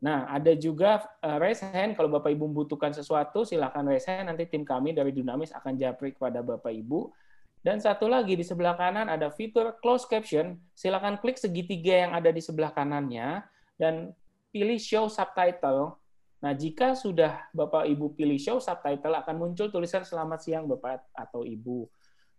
[0.00, 4.32] Nah, ada juga uh, raise hand kalau Bapak Ibu membutuhkan sesuatu, silakan raise hand.
[4.32, 7.12] Nanti tim kami dari Dunamis akan japri kepada Bapak Ibu.
[7.60, 10.56] Dan satu lagi di sebelah kanan ada fitur close caption.
[10.72, 13.44] Silakan klik segitiga yang ada di sebelah kanannya
[13.76, 14.16] dan
[14.48, 16.00] pilih show subtitle.
[16.40, 21.44] Nah, jika sudah Bapak Ibu pilih show subtitle akan muncul tulisan selamat siang Bapak atau
[21.44, 21.84] Ibu.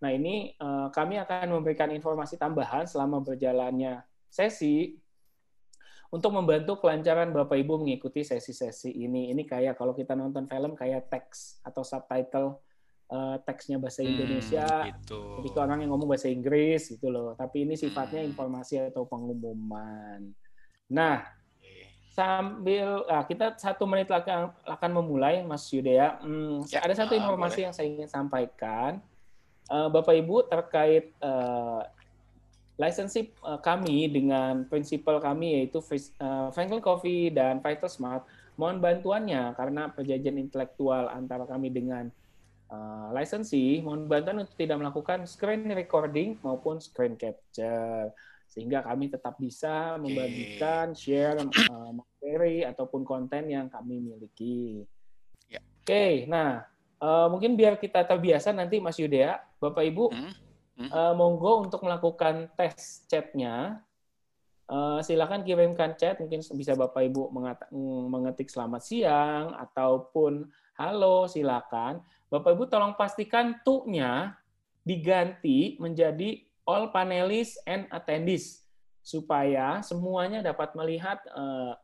[0.02, 4.98] Nah, ini uh, kami akan memberikan informasi tambahan selama berjalannya sesi
[6.12, 9.32] untuk membantu kelancaran Bapak Ibu mengikuti sesi-sesi ini.
[9.32, 12.60] Ini kayak kalau kita nonton film kayak teks atau subtitle
[13.08, 14.68] uh, teksnya bahasa hmm, Indonesia.
[14.68, 15.20] Hmm, gitu.
[15.40, 17.32] Ketika orang yang ngomong bahasa Inggris gitu loh.
[17.40, 18.30] Tapi ini sifatnya hmm.
[18.36, 20.36] informasi atau pengumuman.
[20.92, 21.24] Nah,
[22.12, 24.36] sambil nah, kita satu menit lagi
[24.68, 26.20] akan memulai, Mas Yudea.
[26.20, 27.66] Hmm, ya, ada satu informasi boleh.
[27.72, 29.00] yang saya ingin sampaikan,
[29.72, 31.88] uh, Bapak Ibu terkait uh,
[32.82, 35.78] licensing uh, kami dengan prinsipal kami yaitu
[36.18, 38.26] uh, Franklin Coffee dan Vital Smart
[38.58, 42.10] mohon bantuannya karena perjanjian intelektual antara kami dengan
[42.74, 48.10] uh, licensee mohon bantuan untuk tidak melakukan screen recording maupun screen capture.
[48.52, 54.84] Sehingga kami tetap bisa membagikan share uh, materi ataupun konten yang kami miliki.
[55.48, 55.64] Ya.
[55.64, 56.68] Oke, okay, nah
[57.00, 60.06] uh, mungkin biar kita terbiasa nanti Mas Yudea, Bapak Ibu?
[60.12, 60.51] Hmm
[60.90, 63.84] uh, monggo untuk melakukan tes chatnya.
[64.72, 67.28] Uh, silakan kirimkan chat, mungkin bisa Bapak Ibu
[68.08, 70.48] mengetik selamat siang ataupun
[70.80, 72.00] halo, silakan.
[72.32, 74.40] Bapak Ibu tolong pastikan tu-nya
[74.88, 78.64] diganti menjadi all panelists and attendees
[79.04, 81.76] supaya semuanya dapat melihat uh,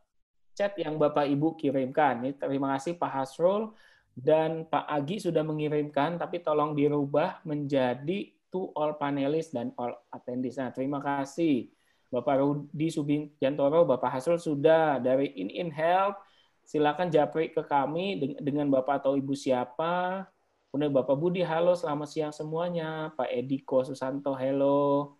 [0.56, 2.24] chat yang Bapak Ibu kirimkan.
[2.24, 3.76] Ini terima kasih Pak Hasrul
[4.16, 10.56] dan Pak Agi sudah mengirimkan, tapi tolong dirubah menjadi to all panelists dan all attendees.
[10.56, 11.68] Nah, terima kasih
[12.08, 16.16] Bapak Rudi Subiantoro, Bapak Hasrul sudah dari In In Help.
[16.64, 20.24] Silakan japri ke kami dengan Bapak atau Ibu siapa.
[20.68, 23.08] Kemudian Bapak Budi, halo, selamat siang semuanya.
[23.16, 25.16] Pak Ediko Susanto, halo.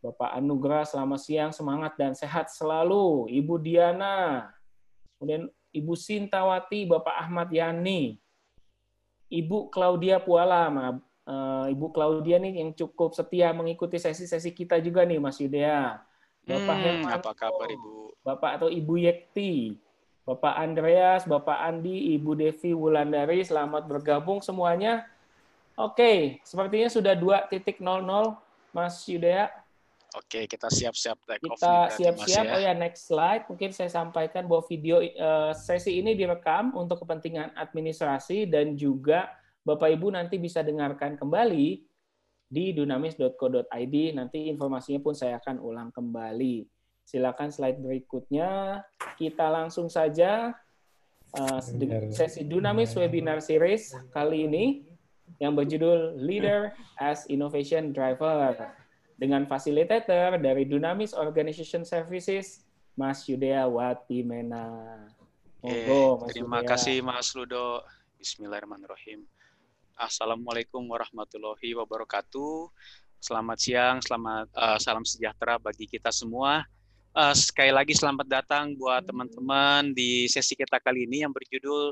[0.00, 3.28] Bapak Anugrah, selamat siang, semangat dan sehat selalu.
[3.28, 4.48] Ibu Diana,
[5.16, 8.16] kemudian Ibu Sintawati, Bapak Ahmad Yani,
[9.28, 10.72] Ibu Claudia Puala,
[11.28, 16.00] uh, Ibu Claudia nih yang cukup setia mengikuti sesi-sesi kita juga nih Mas Yudea.
[16.48, 18.16] Bapak hmm, Herman, apa kabar Ibu?
[18.24, 19.76] Bapak atau Ibu Yekti,
[20.24, 25.04] Bapak Andreas, Bapak Andi, Ibu Devi Wulandari, selamat bergabung semuanya.
[25.76, 27.84] Oke, sepertinya sudah 2.00
[28.72, 29.52] Mas Yudea.
[30.16, 32.44] Oke, kita siap-siap Kita siap-siap.
[32.48, 32.52] Ya.
[32.56, 33.44] Oh ya, next slide.
[33.44, 39.28] Mungkin saya sampaikan bahwa video uh, sesi ini direkam untuk kepentingan administrasi dan juga
[39.68, 41.84] Bapak Ibu nanti bisa dengarkan kembali
[42.48, 43.96] di dunamis.co.id.
[44.16, 46.64] Nanti informasinya pun saya akan ulang kembali.
[47.04, 48.80] Silakan slide berikutnya.
[49.20, 50.56] Kita langsung saja
[51.36, 51.60] uh,
[52.08, 54.64] sesi Dunamis Webinar Series kali ini
[55.36, 58.56] yang berjudul Leader as Innovation Driver
[59.20, 62.64] dengan fasilitator dari Dunamis Organization Services,
[62.96, 65.04] Mas Yudea Watimena.
[65.60, 66.70] Monggo, Mas Terima Yudea.
[66.72, 67.84] kasih Mas Ludo.
[68.16, 69.28] Bismillahirrahmanirrahim.
[69.98, 72.70] Assalamualaikum warahmatullahi wabarakatuh.
[73.18, 76.62] Selamat siang, selamat uh, salam sejahtera bagi kita semua.
[77.10, 81.90] Uh, sekali lagi selamat datang buat teman-teman di sesi kita kali ini yang berjudul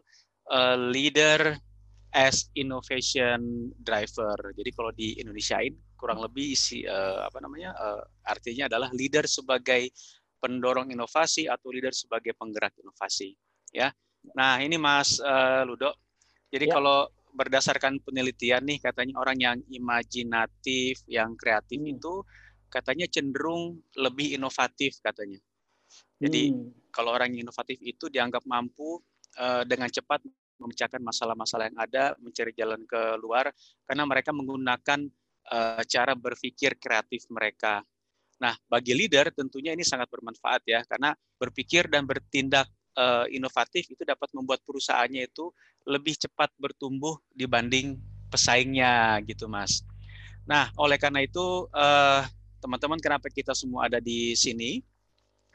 [0.54, 1.58] uh, Leader
[2.14, 4.54] as Innovation Driver.
[4.54, 9.90] Jadi kalau di Indonesiain kurang lebih isi uh, apa namanya uh, artinya adalah leader sebagai
[10.38, 13.34] pendorong inovasi atau leader sebagai penggerak inovasi.
[13.74, 13.90] Ya.
[14.38, 15.90] Nah ini Mas uh, Ludo.
[16.54, 16.78] Jadi ya.
[16.78, 21.94] kalau berdasarkan penelitian nih katanya orang yang imajinatif, yang kreatif hmm.
[22.00, 22.14] itu
[22.72, 25.38] katanya cenderung lebih inovatif katanya.
[26.16, 26.90] Jadi hmm.
[26.90, 28.98] kalau orang yang inovatif itu dianggap mampu
[29.36, 30.24] uh, dengan cepat
[30.56, 33.52] memecahkan masalah-masalah yang ada, mencari jalan ke luar
[33.84, 35.04] karena mereka menggunakan
[35.52, 37.84] uh, cara berpikir kreatif mereka.
[38.40, 44.02] Nah, bagi leader tentunya ini sangat bermanfaat ya karena berpikir dan bertindak uh, inovatif itu
[44.04, 45.52] dapat membuat perusahaannya itu
[45.86, 47.96] lebih cepat bertumbuh dibanding
[48.28, 49.86] pesaingnya gitu mas.
[50.44, 52.26] Nah oleh karena itu teman
[52.82, 54.82] teman-teman kenapa kita semua ada di sini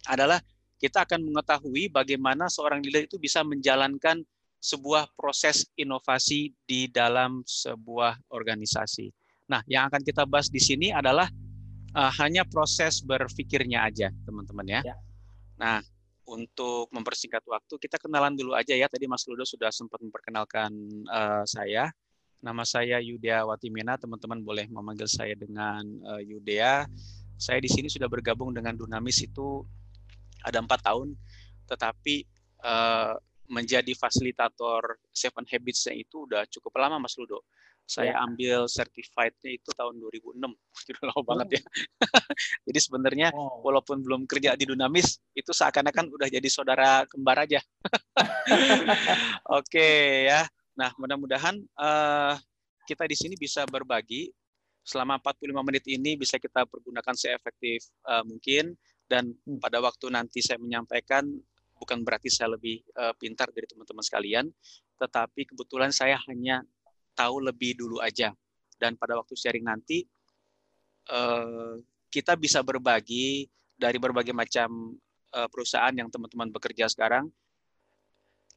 [0.07, 0.39] adalah
[0.81, 4.25] kita akan mengetahui bagaimana seorang leader itu bisa menjalankan
[4.61, 9.09] sebuah proses inovasi di dalam sebuah organisasi.
[9.49, 11.29] Nah, yang akan kita bahas di sini adalah
[11.97, 14.81] uh, hanya proses berpikirnya aja, teman-teman ya.
[14.85, 14.95] ya.
[15.57, 15.81] Nah,
[16.31, 18.87] untuk mempersingkat waktu, kita kenalan dulu aja ya.
[18.87, 20.71] Tadi Mas Ludo sudah sempat memperkenalkan
[21.11, 21.91] uh, saya.
[22.39, 23.99] Nama saya Yudea Watimena.
[23.99, 26.87] Teman-teman boleh memanggil saya dengan uh, Yudea.
[27.35, 29.67] Saya di sini sudah bergabung dengan Dunamis itu
[30.41, 31.13] ada empat tahun,
[31.67, 32.25] tetapi
[32.63, 33.13] uh,
[33.51, 37.43] menjadi fasilitator Seven Habits itu udah cukup lama Mas Ludo.
[37.91, 38.23] Saya ya.
[38.23, 40.39] ambil certified-nya itu tahun 2006.
[40.87, 41.61] Jadi lama banget ya.
[42.71, 43.59] jadi sebenarnya oh.
[43.67, 47.59] walaupun belum kerja di Dunamis, itu seakan-akan udah jadi saudara kembar aja.
[49.59, 50.47] Oke okay, ya.
[50.79, 52.39] Nah, mudah-mudahan uh,
[52.87, 54.31] kita di sini bisa berbagi
[54.87, 58.73] selama 45 menit ini bisa kita pergunakan seefektif uh, mungkin
[59.05, 59.59] dan hmm.
[59.59, 61.27] pada waktu nanti saya menyampaikan
[61.75, 64.45] bukan berarti saya lebih uh, pintar dari teman-teman sekalian,
[65.01, 66.61] tetapi kebetulan saya hanya
[67.15, 68.33] tahu lebih dulu aja.
[68.75, 70.01] Dan pada waktu sharing nanti,
[71.13, 71.77] uh,
[72.09, 73.45] kita bisa berbagi
[73.77, 74.97] dari berbagai macam
[75.33, 77.29] uh, perusahaan yang teman-teman bekerja sekarang,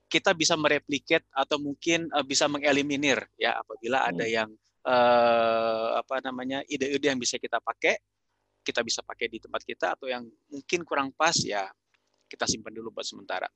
[0.08, 4.10] kita bisa mereplikat atau mungkin uh, bisa mengeliminir ya apabila hmm.
[4.14, 4.50] ada yang
[4.84, 7.96] apa namanya ide-ide yang bisa kita pakai,
[8.60, 11.64] kita bisa pakai di tempat kita atau yang mungkin kurang pas ya
[12.28, 13.48] kita simpan dulu buat sementara.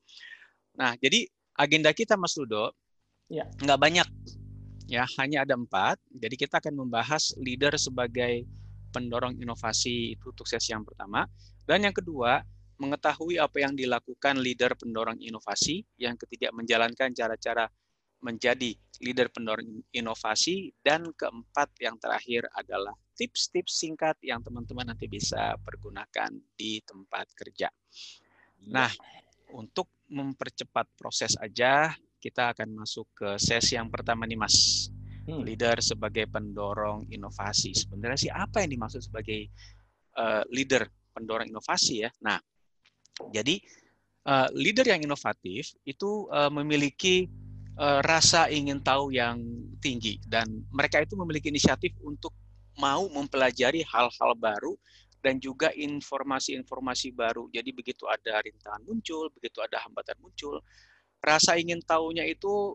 [0.80, 2.72] Nah jadi agenda kita Mas Ludo
[3.28, 3.44] ya.
[3.60, 4.08] nggak banyak
[4.88, 6.00] ya hanya ada empat.
[6.08, 8.48] Jadi kita akan membahas leader sebagai
[8.88, 11.28] pendorong inovasi itu untuk sesi yang pertama.
[11.68, 12.40] Dan yang kedua,
[12.80, 15.84] mengetahui apa yang dilakukan leader pendorong inovasi.
[16.00, 17.68] Yang ketiga, menjalankan cara-cara
[18.24, 18.72] menjadi
[19.04, 20.72] leader pendorong inovasi.
[20.80, 27.68] Dan keempat, yang terakhir adalah tips-tips singkat yang teman-teman nanti bisa pergunakan di tempat kerja.
[28.72, 28.88] Nah,
[29.52, 34.88] untuk mempercepat proses aja, kita akan masuk ke sesi yang pertama nih Mas.
[35.28, 35.44] Hmm.
[35.44, 37.76] Leader sebagai pendorong inovasi.
[37.76, 39.48] Sebenarnya sih apa yang dimaksud sebagai
[40.16, 42.10] uh, leader pendorong inovasi ya?
[42.24, 42.40] Nah,
[43.30, 43.60] jadi
[44.24, 47.28] uh, leader yang inovatif itu uh, memiliki
[47.76, 49.38] uh, rasa ingin tahu yang
[49.78, 52.32] tinggi dan mereka itu memiliki inisiatif untuk
[52.78, 54.78] mau mempelajari hal-hal baru
[55.18, 57.50] dan juga informasi-informasi baru.
[57.50, 60.62] Jadi begitu ada rintangan muncul, begitu ada hambatan muncul,
[61.22, 62.74] rasa ingin tahunya itu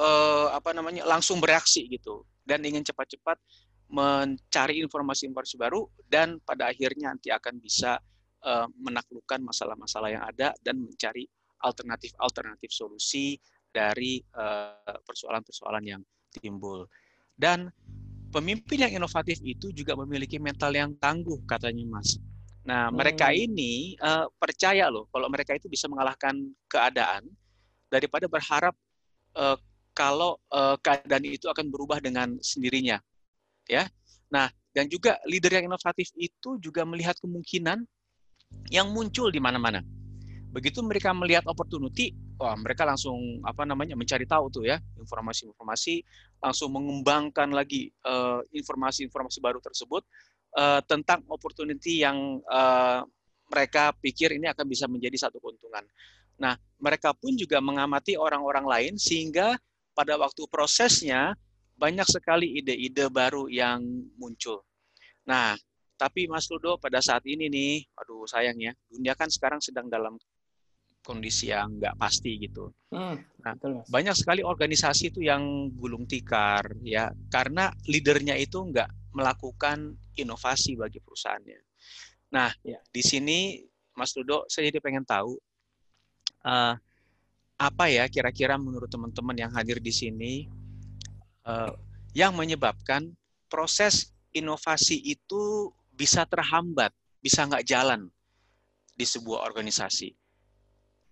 [0.00, 3.36] uh, apa namanya langsung bereaksi gitu dan ingin cepat-cepat
[3.90, 7.98] mencari informasi-informasi baru dan pada akhirnya nanti akan bisa
[8.46, 11.26] uh, menaklukkan masalah-masalah yang ada dan mencari
[11.60, 13.36] alternatif-alternatif solusi
[13.70, 16.02] dari eh, persoalan-persoalan uh, yang
[16.40, 16.88] timbul.
[17.36, 17.70] Dan
[18.32, 22.16] pemimpin yang inovatif itu juga memiliki mental yang tangguh katanya Mas.
[22.64, 23.44] Nah, mereka hmm.
[23.44, 26.36] ini uh, percaya loh kalau mereka itu bisa mengalahkan
[26.68, 27.24] keadaan
[27.90, 28.72] daripada berharap
[29.34, 29.58] uh,
[29.92, 33.02] kalau uh, keadaan itu akan berubah dengan sendirinya.
[33.66, 33.90] Ya.
[34.30, 37.82] Nah, dan juga leader yang inovatif itu juga melihat kemungkinan
[38.70, 39.82] yang muncul di mana-mana.
[40.50, 46.02] Begitu mereka melihat opportunity, wah mereka langsung apa namanya mencari tahu tuh ya informasi-informasi,
[46.42, 47.90] langsung mengembangkan lagi
[48.50, 50.02] informasi-informasi uh, baru tersebut
[50.58, 53.06] uh, tentang opportunity yang uh,
[53.50, 55.82] mereka pikir ini akan bisa menjadi satu keuntungan.
[56.40, 59.60] Nah, mereka pun juga mengamati orang-orang lain sehingga
[59.92, 61.36] pada waktu prosesnya
[61.76, 63.84] banyak sekali ide-ide baru yang
[64.16, 64.64] muncul.
[65.28, 65.52] Nah,
[66.00, 70.16] tapi Mas Ludo pada saat ini nih, aduh sayang ya, dunia kan sekarang sedang dalam
[71.04, 72.72] kondisi yang nggak pasti gitu.
[72.92, 79.12] Hmm, nah, betul, banyak sekali organisasi itu yang gulung tikar ya, karena leadernya itu nggak
[79.12, 81.60] melakukan inovasi bagi perusahaannya.
[82.32, 82.80] Nah, ya.
[82.88, 83.60] di sini
[83.96, 85.36] Mas Ludo, saya jadi pengen tahu
[86.44, 86.74] uh,
[87.60, 90.48] apa ya kira-kira menurut teman-teman yang hadir di sini
[91.44, 91.72] uh,
[92.16, 93.12] yang menyebabkan
[93.50, 98.08] proses inovasi itu bisa terhambat, bisa nggak jalan
[98.96, 100.16] di sebuah organisasi.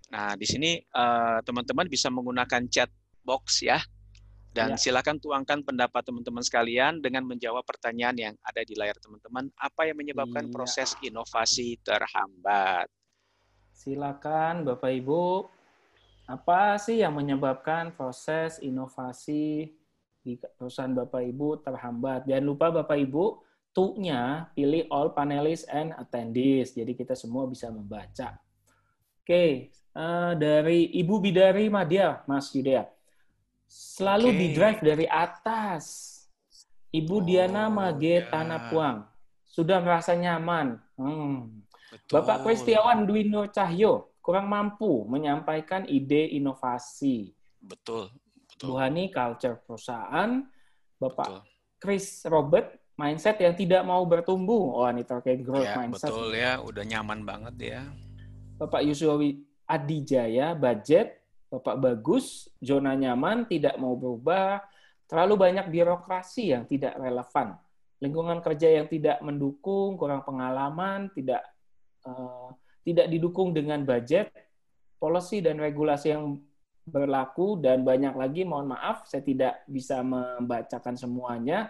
[0.08, 2.88] Nah, di sini teman teman-teman bisa menggunakan chat
[3.20, 3.76] box ya,
[4.56, 4.80] dan ya.
[4.80, 9.52] silakan tuangkan pendapat teman-teman sekalian dengan menjawab pertanyaan yang ada di layar teman-teman.
[9.60, 10.52] Apa yang menyebabkan ya.
[10.52, 12.88] proses inovasi terhambat?
[13.78, 15.46] Silakan Bapak Ibu,
[16.26, 19.70] apa sih yang menyebabkan proses inovasi
[20.18, 22.26] di perusahaan Bapak Ibu terhambat?
[22.26, 23.38] Jangan lupa Bapak Ibu,
[23.70, 26.74] tu-nya pilih all panelists and attendees.
[26.74, 28.34] Jadi kita semua bisa membaca.
[29.22, 32.82] Oke, uh, dari Ibu Bidari Madia, Mas Yudea.
[33.70, 34.38] Selalu okay.
[34.42, 35.84] di drive dari atas.
[36.90, 38.26] Ibu oh, Diana Mage ya.
[38.26, 39.06] Tanapuang.
[39.46, 40.82] Sudah merasa nyaman.
[40.98, 41.67] Hmm.
[42.04, 42.14] Betul.
[42.20, 47.32] Bapak Kristiawan Dwino Cahyo kurang mampu menyampaikan ide inovasi.
[47.58, 48.12] Betul.
[48.46, 48.66] Betul.
[48.68, 50.44] Bu Hani culture perusahaan.
[50.98, 51.40] Bapak Betul.
[51.78, 54.82] Chris Robert mindset yang tidak mau bertumbuh.
[54.82, 56.10] Oh, ini terkait growth ya, mindset.
[56.10, 57.82] Betul ya, udah nyaman banget ya.
[58.58, 59.22] Bapak Yusuf
[59.70, 61.18] Adijaya budget.
[61.48, 64.60] Bapak bagus, zona nyaman, tidak mau berubah,
[65.08, 67.56] terlalu banyak birokrasi yang tidak relevan,
[68.04, 71.40] lingkungan kerja yang tidak mendukung, kurang pengalaman, tidak
[72.06, 72.52] uh,
[72.84, 74.30] tidak didukung dengan budget,
[74.98, 76.38] policy dan regulasi yang
[76.88, 81.68] berlaku dan banyak lagi mohon maaf saya tidak bisa membacakan semuanya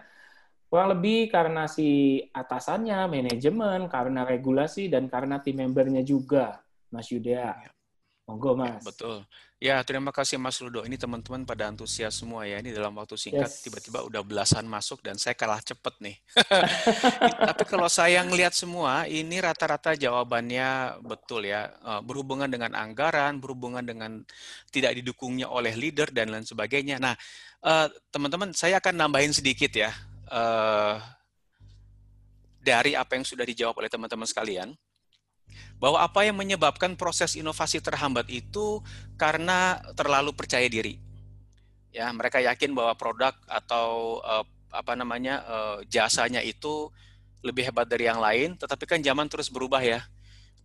[0.71, 7.33] kurang lebih karena si atasannya manajemen karena regulasi dan karena tim membernya juga Mas Yuda
[7.35, 7.78] ya.
[8.29, 9.25] Monggo Mas betul
[9.59, 10.87] Ya, terima kasih Mas Ludo.
[10.87, 12.63] Ini teman-teman pada antusias semua ya.
[12.63, 16.17] Ini dalam waktu singkat tiba-tiba udah belasan masuk dan saya kalah cepet nih.
[17.51, 21.75] Tapi kalau saya ngelihat semua, ini rata-rata jawabannya betul ya.
[21.75, 24.23] Eh, berhubungan dengan anggaran, berhubungan dengan
[24.71, 27.03] tidak didukungnya oleh leader dan lain sebagainya.
[27.03, 27.19] Nah,
[27.67, 29.91] eh, teman-teman, saya akan nambahin sedikit ya
[30.31, 30.95] eh,
[32.63, 34.71] dari apa yang sudah dijawab oleh teman-teman sekalian
[35.79, 38.83] bahwa apa yang menyebabkan proses inovasi terhambat itu
[39.15, 40.99] karena terlalu percaya diri.
[41.95, 46.93] Ya, mereka yakin bahwa produk atau uh, apa namanya uh, jasanya itu
[47.41, 50.03] lebih hebat dari yang lain, tetapi kan zaman terus berubah ya.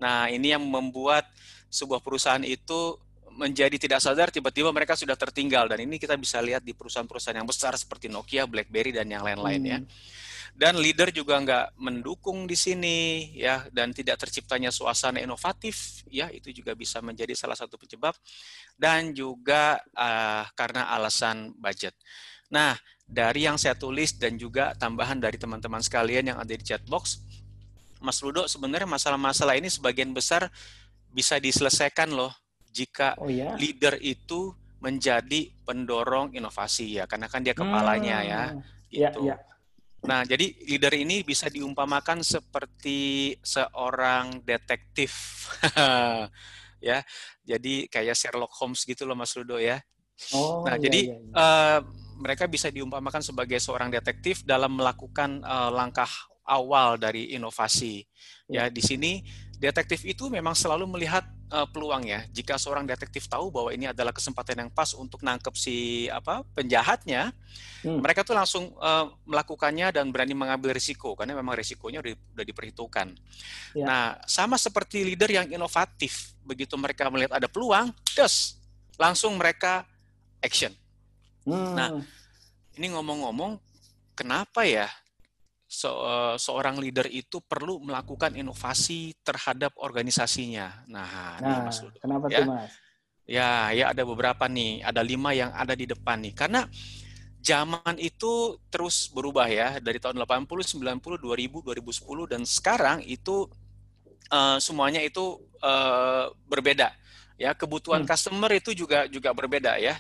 [0.01, 1.29] Nah, ini yang membuat
[1.69, 2.97] sebuah perusahaan itu
[3.33, 7.49] menjadi tidak sadar tiba-tiba mereka sudah tertinggal dan ini kita bisa lihat di perusahaan-perusahaan yang
[7.49, 9.79] besar seperti Nokia, BlackBerry dan yang lain-lain ya.
[9.81, 9.89] hmm.
[9.89, 10.21] ya
[10.53, 16.53] dan leader juga nggak mendukung di sini ya dan tidak terciptanya suasana inovatif ya itu
[16.53, 18.13] juga bisa menjadi salah satu penyebab
[18.77, 21.97] dan juga uh, karena alasan budget.
[22.53, 22.77] Nah
[23.09, 27.25] dari yang saya tulis dan juga tambahan dari teman-teman sekalian yang ada di chat box,
[27.97, 30.53] Mas Ludo sebenarnya masalah-masalah ini sebagian besar
[31.09, 32.29] bisa diselesaikan loh
[32.69, 33.57] jika oh, ya?
[33.57, 38.29] leader itu menjadi pendorong inovasi ya karena kan dia kepalanya hmm.
[38.29, 38.41] ya
[38.93, 39.19] gitu.
[39.25, 39.52] Ya, ya.
[40.03, 45.47] Nah, jadi leader ini bisa diumpamakan seperti seorang detektif.
[46.83, 46.99] ya.
[47.43, 49.79] Jadi kayak Sherlock Holmes gitu loh Mas Ludo ya.
[50.35, 51.33] Oh, nah, iya, jadi iya, iya.
[51.35, 51.79] Uh,
[52.21, 56.07] mereka bisa diumpamakan sebagai seorang detektif dalam melakukan uh, langkah
[56.47, 58.03] awal dari inovasi.
[58.51, 59.23] Ya, di sini
[59.63, 62.27] detektif itu memang selalu melihat uh, peluang ya.
[62.35, 67.31] Jika seorang detektif tahu bahwa ini adalah kesempatan yang pas untuk nangkep si apa penjahatnya,
[67.87, 68.03] hmm.
[68.03, 73.15] mereka tuh langsung uh, melakukannya dan berani mengambil risiko karena memang risikonya udah, udah diperhitungkan.
[73.71, 73.85] Ya.
[73.87, 78.59] Nah, sama seperti leader yang inovatif, begitu mereka melihat ada peluang, terus
[78.99, 79.87] langsung mereka
[80.43, 80.75] action.
[81.47, 81.71] Hmm.
[81.71, 81.89] Nah,
[82.75, 83.55] ini ngomong-ngomong,
[84.11, 84.91] kenapa ya
[85.73, 90.85] se eh, seorang leader itu perlu melakukan inovasi terhadap organisasinya.
[90.85, 91.97] Nah, nah nih Mas Ludo.
[91.97, 92.45] Kenapa ya.
[92.45, 92.71] tuh Mas?
[93.23, 96.35] Ya, ya ada beberapa nih, ada lima yang ada di depan nih.
[96.37, 96.69] Karena
[97.41, 100.45] zaman itu terus berubah ya dari tahun 80,
[100.77, 103.49] 90, 2000, 2010 dan sekarang itu
[104.29, 106.93] uh, semuanya itu uh, berbeda.
[107.33, 108.11] Ya, kebutuhan hmm.
[108.13, 109.97] customer itu juga juga berbeda ya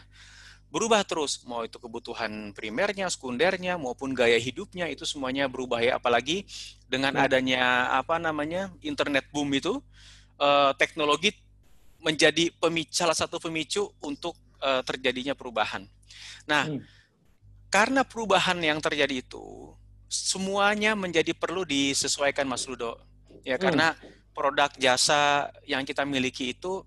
[0.73, 6.49] berubah terus mau itu kebutuhan primernya, sekundernya maupun gaya hidupnya itu semuanya berubah ya apalagi
[6.89, 7.29] dengan ya.
[7.29, 7.63] adanya
[7.93, 9.77] apa namanya internet boom itu
[10.41, 11.37] uh, teknologi
[12.01, 14.33] menjadi pemicu, salah satu pemicu untuk
[14.65, 15.85] uh, terjadinya perubahan.
[16.49, 16.81] Nah, hmm.
[17.69, 19.77] karena perubahan yang terjadi itu
[20.09, 22.97] semuanya menjadi perlu disesuaikan Mas Ludo.
[23.45, 23.63] Ya, hmm.
[23.63, 23.87] karena
[24.33, 26.81] produk jasa yang kita miliki itu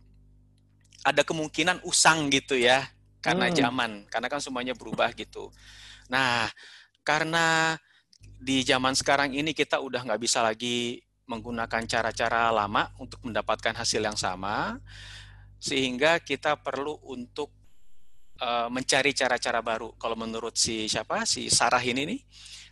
[1.06, 2.82] ada kemungkinan usang gitu ya
[3.26, 3.56] karena hmm.
[3.58, 5.50] zaman, karena kan semuanya berubah gitu.
[6.06, 6.46] Nah,
[7.02, 7.74] karena
[8.38, 13.98] di zaman sekarang ini kita udah nggak bisa lagi menggunakan cara-cara lama untuk mendapatkan hasil
[13.98, 14.78] yang sama,
[15.58, 17.50] sehingga kita perlu untuk
[18.38, 19.90] uh, mencari cara-cara baru.
[19.98, 22.20] Kalau menurut si siapa, si Sarah ini nih,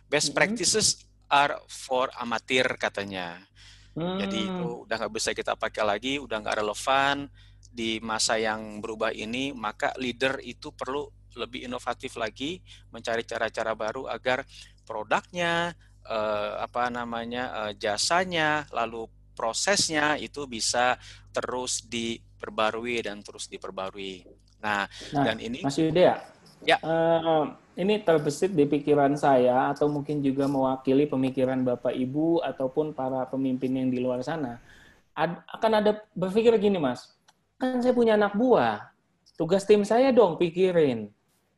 [0.07, 0.35] best hmm.
[0.39, 3.43] practices are for amatir katanya.
[3.91, 4.23] Hmm.
[4.23, 7.27] Jadi itu udah nggak bisa kita pakai lagi, udah nggak relevan
[7.75, 12.63] di masa yang berubah ini, maka leader itu perlu lebih inovatif lagi,
[12.95, 14.47] mencari cara-cara baru agar
[14.87, 15.75] produknya,
[16.07, 20.95] eh, apa namanya, eh, jasanya, lalu prosesnya itu bisa
[21.35, 24.23] terus diperbarui dan terus diperbarui.
[24.63, 26.23] Nah, nah dan ini Mas Yuda,
[26.63, 32.95] ya, uh, ini terbesit di pikiran saya atau mungkin juga mewakili pemikiran Bapak Ibu ataupun
[32.95, 34.63] para pemimpin yang di luar sana.
[35.11, 37.14] Ad, akan ada berpikir gini, Mas
[37.59, 38.91] kan saya punya anak buah.
[39.35, 41.11] Tugas tim saya dong pikirin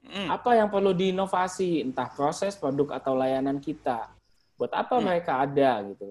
[0.08, 0.28] hmm.
[0.32, 4.12] apa yang perlu diinovasi, entah proses, produk atau layanan kita.
[4.56, 5.04] Buat apa hmm.
[5.04, 6.10] mereka ada gitu.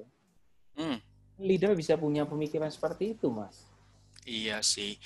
[0.76, 0.99] Hmm.
[1.37, 3.64] Leader bisa punya pemikiran seperti itu, Mas.
[4.25, 4.97] Iya sih.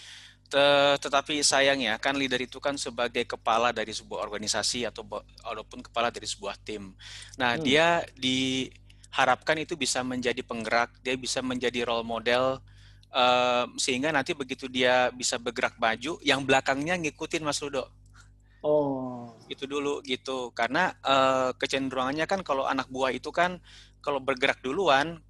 [0.99, 5.07] Tetapi sayangnya kan leader itu kan sebagai kepala dari sebuah organisasi atau
[5.47, 6.91] walaupun kepala dari sebuah tim.
[7.39, 7.63] Nah, hmm.
[7.63, 12.59] dia diharapkan itu bisa menjadi penggerak, dia bisa menjadi role model
[13.15, 17.87] uh, sehingga nanti begitu dia bisa bergerak maju, yang belakangnya ngikutin Mas Ludo.
[18.61, 20.53] Oh, itu dulu gitu.
[20.53, 23.57] Karena uh, kecenderungannya kan kalau anak buah itu kan
[24.05, 25.21] kalau bergerak duluan,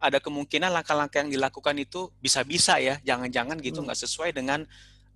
[0.00, 3.88] ada kemungkinan langkah-langkah yang dilakukan itu bisa-bisa ya, jangan-jangan gitu hmm.
[3.88, 4.06] nggak hmm.
[4.08, 4.60] sesuai dengan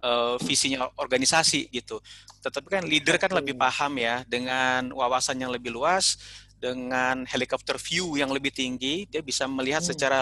[0.00, 2.00] uh, visinya organisasi gitu.
[2.40, 6.16] Tetapi kan leader kan lebih paham ya dengan wawasan yang lebih luas,
[6.56, 9.90] dengan helikopter view yang lebih tinggi, dia bisa melihat hmm.
[9.92, 10.20] secara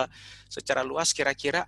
[0.51, 1.63] secara luas kira-kira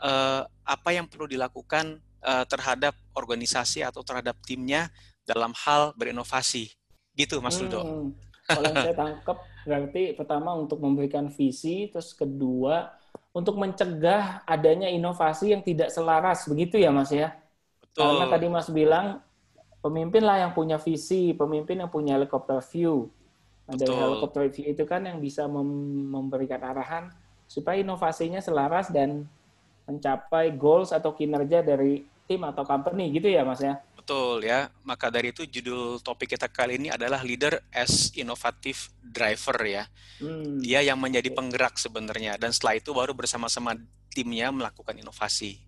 [0.00, 4.88] uh, apa yang perlu dilakukan uh, terhadap organisasi atau terhadap timnya
[5.24, 6.72] dalam hal berinovasi.
[7.14, 7.80] Gitu Mas Ludo.
[7.84, 8.10] Hmm.
[8.50, 12.90] Kalau yang saya tangkap berarti pertama untuk memberikan visi, terus kedua
[13.30, 17.30] untuk mencegah adanya inovasi yang tidak selaras, begitu ya Mas ya?
[17.78, 18.02] Betul.
[18.02, 19.06] Karena tadi Mas bilang
[19.78, 23.06] pemimpinlah yang punya visi, pemimpin yang punya helicopter view.
[23.70, 27.14] Nah, dari helicopter view itu kan yang bisa memberikan arahan
[27.46, 29.30] supaya inovasinya selaras dan
[29.90, 33.82] mencapai goals atau kinerja dari tim atau company gitu ya Mas ya?
[33.98, 34.70] Betul ya.
[34.86, 39.90] Maka dari itu judul topik kita kali ini adalah leader as innovative driver ya.
[40.22, 40.62] Hmm.
[40.62, 43.74] Dia yang menjadi penggerak sebenarnya dan setelah itu baru bersama-sama
[44.14, 45.58] timnya melakukan inovasi.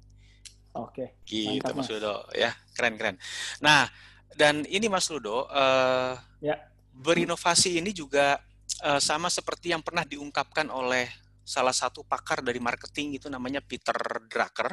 [0.79, 1.19] Oke.
[1.27, 2.55] Gitu Mantap, Mas Ludo ya.
[2.79, 3.19] Keren-keren.
[3.59, 3.91] Nah,
[4.39, 6.57] dan ini Mas Ludo uh, ya.
[6.95, 8.41] berinovasi ini juga
[8.87, 11.11] uh, sama seperti yang pernah diungkapkan oleh
[11.43, 13.95] salah satu pakar dari marketing itu namanya Peter
[14.31, 14.73] Drucker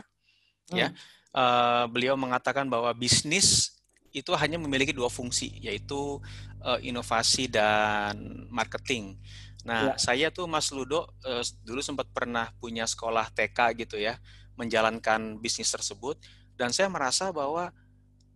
[0.71, 0.73] ya.
[0.73, 0.77] hmm.
[0.77, 0.89] ya
[1.33, 3.77] uh, beliau mengatakan bahwa bisnis
[4.09, 6.17] itu hanya memiliki dua fungsi, yaitu
[6.65, 9.21] uh, inovasi dan marketing.
[9.61, 10.01] Nah, ya.
[10.01, 14.17] saya tuh Mas Ludo uh, dulu sempat pernah punya sekolah TK gitu ya,
[14.57, 16.17] menjalankan bisnis tersebut,
[16.57, 17.69] dan saya merasa bahwa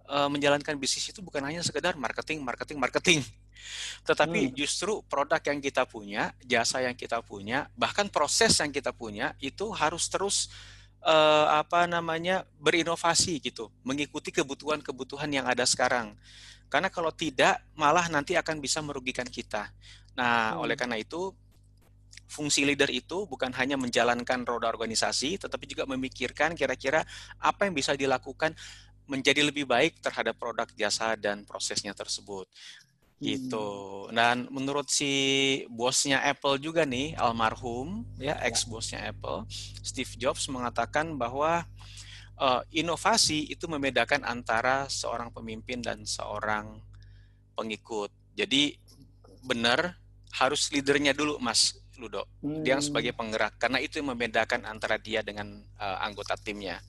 [0.05, 3.19] uh, menjalankan bisnis itu bukan hanya sekedar marketing, marketing, marketing,
[4.03, 4.53] tetapi hmm.
[4.53, 9.71] justru produk yang kita punya, jasa yang kita punya, bahkan proses yang kita punya itu
[9.71, 10.51] harus terus
[11.03, 16.15] uh, apa namanya berinovasi gitu, mengikuti kebutuhan-kebutuhan yang ada sekarang.
[16.67, 19.69] Karena kalau tidak, malah nanti akan bisa merugikan kita.
[20.17, 20.63] Nah, hmm.
[20.65, 21.31] oleh karena itu,
[22.27, 27.05] fungsi leader itu bukan hanya menjalankan roda organisasi, tetapi juga memikirkan kira-kira
[27.37, 28.57] apa yang bisa dilakukan
[29.05, 32.47] menjadi lebih baik terhadap produk, jasa, dan prosesnya tersebut
[33.21, 33.67] gitu.
[34.09, 34.13] Hmm.
[34.13, 35.11] Dan menurut si
[35.71, 38.47] bosnya Apple juga nih, almarhum ya, ya.
[38.47, 39.47] ex bosnya Apple,
[39.81, 41.65] Steve Jobs mengatakan bahwa
[42.37, 46.81] uh, inovasi itu membedakan antara seorang pemimpin dan seorang
[47.53, 48.09] pengikut.
[48.33, 48.77] Jadi
[49.43, 49.97] benar
[50.33, 52.25] harus leadernya dulu, Mas Ludo.
[52.41, 53.19] Dia yang sebagai hmm.
[53.19, 56.81] penggerak karena itu yang membedakan antara dia dengan uh, anggota timnya.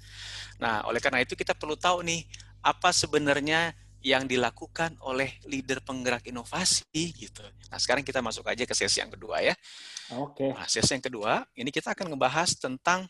[0.59, 2.25] Nah, oleh karena itu kita perlu tahu nih
[2.65, 7.41] apa sebenarnya yang dilakukan oleh leader penggerak inovasi gitu.
[7.73, 9.57] Nah, sekarang kita masuk aja ke sesi yang kedua ya.
[10.21, 10.53] Oke.
[10.53, 13.09] Nah, sesi yang kedua, ini kita akan ngebahas tentang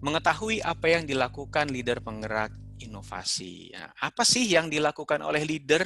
[0.00, 2.48] mengetahui apa yang dilakukan leader penggerak
[2.80, 3.76] inovasi.
[3.76, 5.84] Nah, apa sih yang dilakukan oleh leader?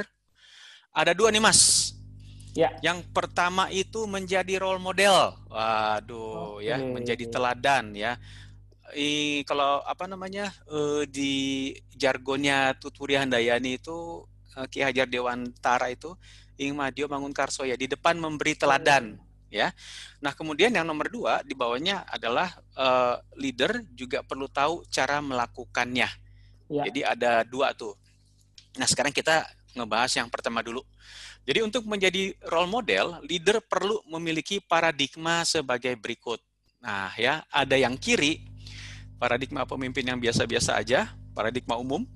[0.94, 1.90] Ada dua nih, Mas.
[2.54, 2.78] Ya.
[2.78, 5.34] Yang pertama itu menjadi role model.
[5.50, 6.70] Waduh, okay.
[6.70, 8.14] ya, menjadi teladan ya
[8.94, 14.24] i, kalau apa namanya uh, di jargonnya Tuturi Handayani itu
[14.57, 16.14] uh, Ki Hajar Dewantara itu
[16.59, 19.72] ing madio bangun karso ya di depan memberi teladan ya.
[20.20, 26.09] Nah kemudian yang nomor dua di bawahnya adalah uh, leader juga perlu tahu cara melakukannya.
[26.68, 26.83] Ya.
[26.88, 27.96] Jadi ada dua tuh.
[28.77, 30.85] Nah sekarang kita ngebahas yang pertama dulu.
[31.48, 36.42] Jadi untuk menjadi role model, leader perlu memiliki paradigma sebagai berikut.
[36.85, 38.47] Nah ya ada yang kiri
[39.18, 42.07] paradigma pemimpin yang biasa-biasa aja, paradigma umum.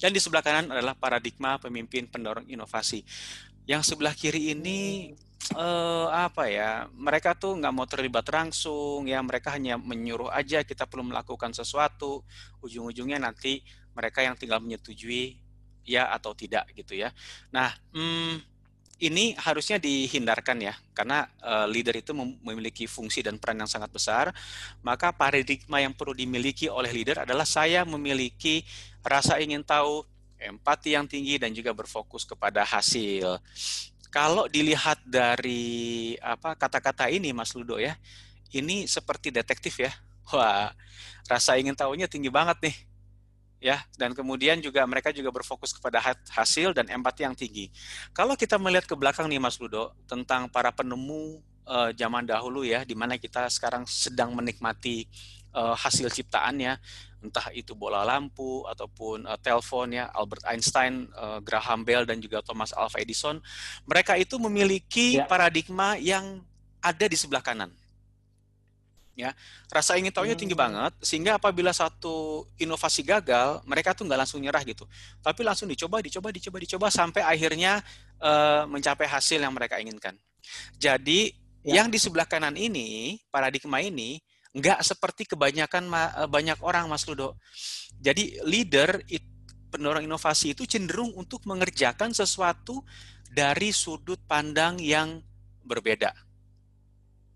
[0.00, 3.04] Dan di sebelah kanan adalah paradigma pemimpin pendorong inovasi.
[3.68, 5.12] Yang sebelah kiri ini
[5.52, 6.88] eh, apa ya?
[6.96, 12.24] Mereka tuh nggak mau terlibat langsung, ya mereka hanya menyuruh aja kita perlu melakukan sesuatu.
[12.64, 13.60] Ujung-ujungnya nanti
[13.92, 15.36] mereka yang tinggal menyetujui
[15.84, 17.12] ya atau tidak gitu ya.
[17.52, 18.49] Nah, hmm,
[19.00, 24.28] ini harusnya dihindarkan ya, karena uh, leader itu memiliki fungsi dan peran yang sangat besar.
[24.84, 28.60] Maka paradigma yang perlu dimiliki oleh leader adalah saya memiliki
[29.00, 30.04] rasa ingin tahu,
[30.36, 33.40] empati yang tinggi dan juga berfokus kepada hasil.
[34.12, 37.96] Kalau dilihat dari apa kata-kata ini, Mas Ludo ya,
[38.52, 39.96] ini seperti detektif ya.
[40.28, 40.76] Wah,
[41.24, 42.89] rasa ingin tahunya tinggi banget nih
[43.60, 46.00] ya dan kemudian juga mereka juga berfokus kepada
[46.32, 47.68] hasil dan empati yang tinggi.
[48.16, 52.82] Kalau kita melihat ke belakang nih Mas Ludo tentang para penemu uh, zaman dahulu ya
[52.82, 55.04] di mana kita sekarang sedang menikmati
[55.52, 56.80] uh, hasil ciptaannya
[57.20, 62.40] entah itu bola lampu ataupun uh, telepon ya Albert Einstein, uh, Graham Bell dan juga
[62.40, 63.36] Thomas Alva Edison
[63.84, 65.28] mereka itu memiliki ya.
[65.28, 66.40] paradigma yang
[66.80, 67.68] ada di sebelah kanan
[69.20, 69.30] ya
[69.68, 70.64] rasa ingin tahunya tinggi hmm.
[70.64, 74.88] banget sehingga apabila satu inovasi gagal mereka tuh nggak langsung nyerah gitu
[75.20, 77.84] tapi langsung dicoba dicoba dicoba dicoba sampai akhirnya
[78.18, 80.16] uh, mencapai hasil yang mereka inginkan
[80.80, 81.84] jadi Ya.
[81.84, 84.16] Yang di sebelah kanan ini, paradigma ini,
[84.56, 87.36] nggak seperti kebanyakan eh, banyak orang, Mas Ludo.
[88.00, 89.04] Jadi leader,
[89.68, 92.80] pendorong inovasi itu cenderung untuk mengerjakan sesuatu
[93.28, 95.20] dari sudut pandang yang
[95.68, 96.16] berbeda.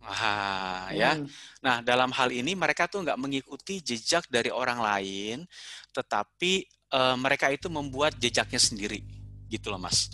[0.04, 1.16] Ah, ya.
[1.16, 1.24] Hmm.
[1.64, 5.48] Nah, dalam hal ini mereka tuh nggak mengikuti jejak dari orang lain,
[5.96, 9.00] tetapi uh, mereka itu membuat jejaknya sendiri,
[9.48, 10.12] gitu loh, Mas.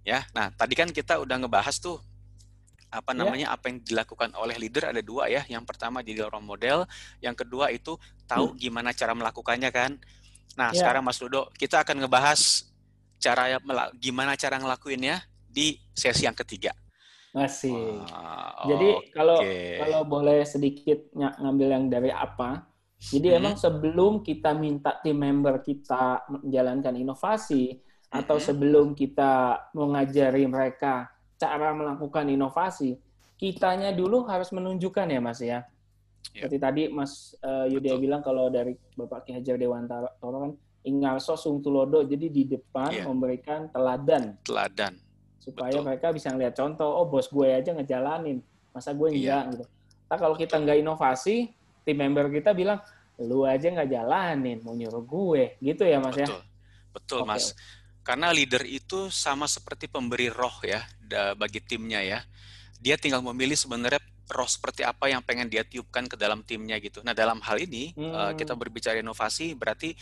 [0.00, 0.24] Ya.
[0.32, 2.00] Nah, tadi kan kita udah ngebahas tuh
[2.94, 3.18] apa ya.
[3.20, 3.56] namanya yeah.
[3.58, 5.44] apa yang dilakukan oleh leader ada dua ya.
[5.52, 6.88] Yang pertama jadi role model,
[7.20, 8.58] yang kedua itu tahu hmm.
[8.60, 10.00] gimana cara melakukannya kan.
[10.56, 10.80] Nah, yeah.
[10.80, 12.72] sekarang Mas Ludo, kita akan ngebahas
[13.20, 13.56] cara
[13.96, 16.72] gimana cara ngelakuinnya di sesi yang ketiga.
[17.34, 17.98] Masih.
[17.98, 19.38] Wow, jadi kalau
[19.82, 22.70] kalau boleh sedikit ng ngambil yang dari apa?
[23.02, 23.38] Jadi hmm.
[23.42, 28.22] emang sebelum kita minta tim member kita menjalankan inovasi hmm.
[28.22, 33.02] atau sebelum kita mengajari mereka cara melakukan inovasi,
[33.34, 35.66] kitanya dulu harus menunjukkan ya Mas ya.
[36.30, 36.46] Yeah.
[36.46, 40.54] Seperti tadi Mas uh, Yudya bilang kalau dari Bapak Ki Hajar Dewantara kan
[40.86, 43.04] Ingarso Sungtulodo jadi di depan yeah.
[43.10, 44.38] memberikan teladan.
[44.46, 45.03] Teladan
[45.44, 45.84] supaya Betul.
[45.84, 48.40] mereka bisa ngeliat contoh oh bos gue aja ngejalanin
[48.72, 49.44] masa gue iya.
[49.44, 49.52] enggak iya.
[49.52, 49.64] gitu
[50.08, 51.52] nah kalau kita nggak inovasi
[51.84, 52.80] tim member kita bilang
[53.20, 56.24] lu aja nggak jalanin mau nyuruh gue gitu ya mas betul.
[56.24, 56.40] ya
[56.96, 57.28] betul okay.
[57.28, 57.44] mas
[58.04, 60.80] karena leader itu sama seperti pemberi roh ya
[61.36, 62.20] bagi timnya ya
[62.80, 64.00] dia tinggal memilih sebenarnya
[64.32, 67.92] roh seperti apa yang pengen dia tiupkan ke dalam timnya gitu nah dalam hal ini
[67.92, 68.12] hmm.
[68.12, 69.92] uh, kita berbicara inovasi berarti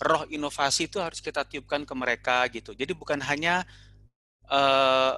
[0.00, 3.68] roh inovasi itu harus kita tiupkan ke mereka gitu jadi bukan hanya
[4.48, 5.14] uh,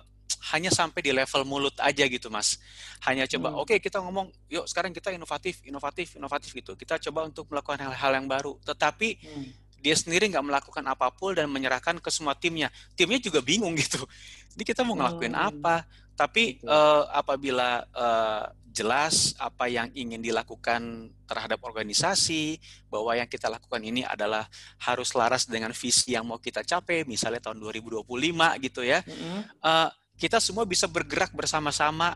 [0.55, 2.59] hanya sampai di level mulut aja gitu mas.
[3.07, 3.63] Hanya coba hmm.
[3.63, 6.75] oke okay, kita ngomong yuk sekarang kita inovatif inovatif inovatif gitu.
[6.75, 8.59] Kita coba untuk melakukan hal-hal yang baru.
[8.63, 9.45] Tetapi hmm.
[9.83, 12.71] dia sendiri nggak melakukan apa pun dan menyerahkan ke semua timnya.
[12.95, 14.03] Timnya juga bingung gitu.
[14.55, 15.49] Jadi kita mau ngelakuin hmm.
[15.55, 15.77] apa?
[16.19, 23.83] Tapi uh, apabila uh, jelas apa yang ingin dilakukan terhadap organisasi, bahwa yang kita lakukan
[23.83, 24.47] ini adalah
[24.83, 28.07] harus laras dengan visi yang mau kita capai, misalnya tahun 2025
[28.63, 29.03] gitu ya.
[29.03, 29.41] Mm-hmm.
[29.63, 32.15] Uh, kita semua bisa bergerak bersama-sama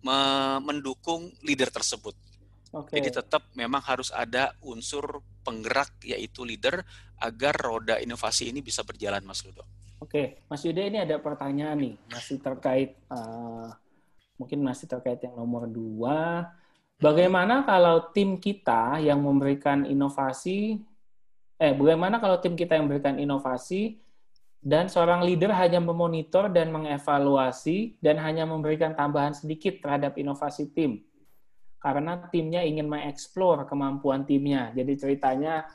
[0.00, 2.16] me- mendukung leader tersebut.
[2.74, 2.98] Okay.
[2.98, 6.82] Jadi tetap memang harus ada unsur penggerak yaitu leader
[7.22, 9.62] agar roda inovasi ini bisa berjalan, Mas Ludo.
[10.02, 13.72] Oke, Mas Yuda ini ada pertanyaan nih, masih terkait uh,
[14.38, 16.50] mungkin masih terkait yang nomor dua.
[16.98, 20.78] Bagaimana kalau tim kita yang memberikan inovasi,
[21.58, 23.98] eh bagaimana kalau tim kita yang memberikan inovasi
[24.64, 31.04] dan seorang leader hanya memonitor dan mengevaluasi dan hanya memberikan tambahan sedikit terhadap inovasi tim
[31.84, 34.72] karena timnya ingin mengeksplor kemampuan timnya.
[34.72, 35.68] Jadi ceritanya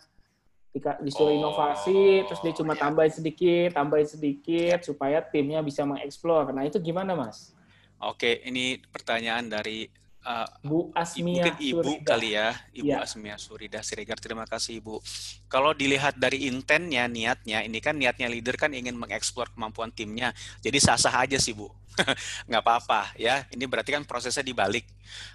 [1.06, 2.82] disuruh oh, inovasi, terus dia cuma iya.
[2.82, 6.50] tambahin sedikit, tambahin sedikit supaya timnya bisa mengeksplor.
[6.50, 7.54] Nah itu gimana mas?
[8.00, 9.84] Oke, ini pertanyaan dari
[10.24, 12.08] uh, Bu Asmia mungkin Ibu Surida.
[12.08, 13.04] kali ya, Ibu ya.
[13.04, 14.20] Asmia Surida Siregar.
[14.20, 15.04] Terima kasih Ibu.
[15.52, 20.32] Kalau dilihat dari intennya, niatnya, ini kan niatnya leader kan ingin mengeksplor kemampuan timnya.
[20.64, 21.68] Jadi sah-sah aja sih Bu,
[22.48, 23.44] nggak apa-apa ya.
[23.52, 24.88] Ini berarti kan prosesnya dibalik.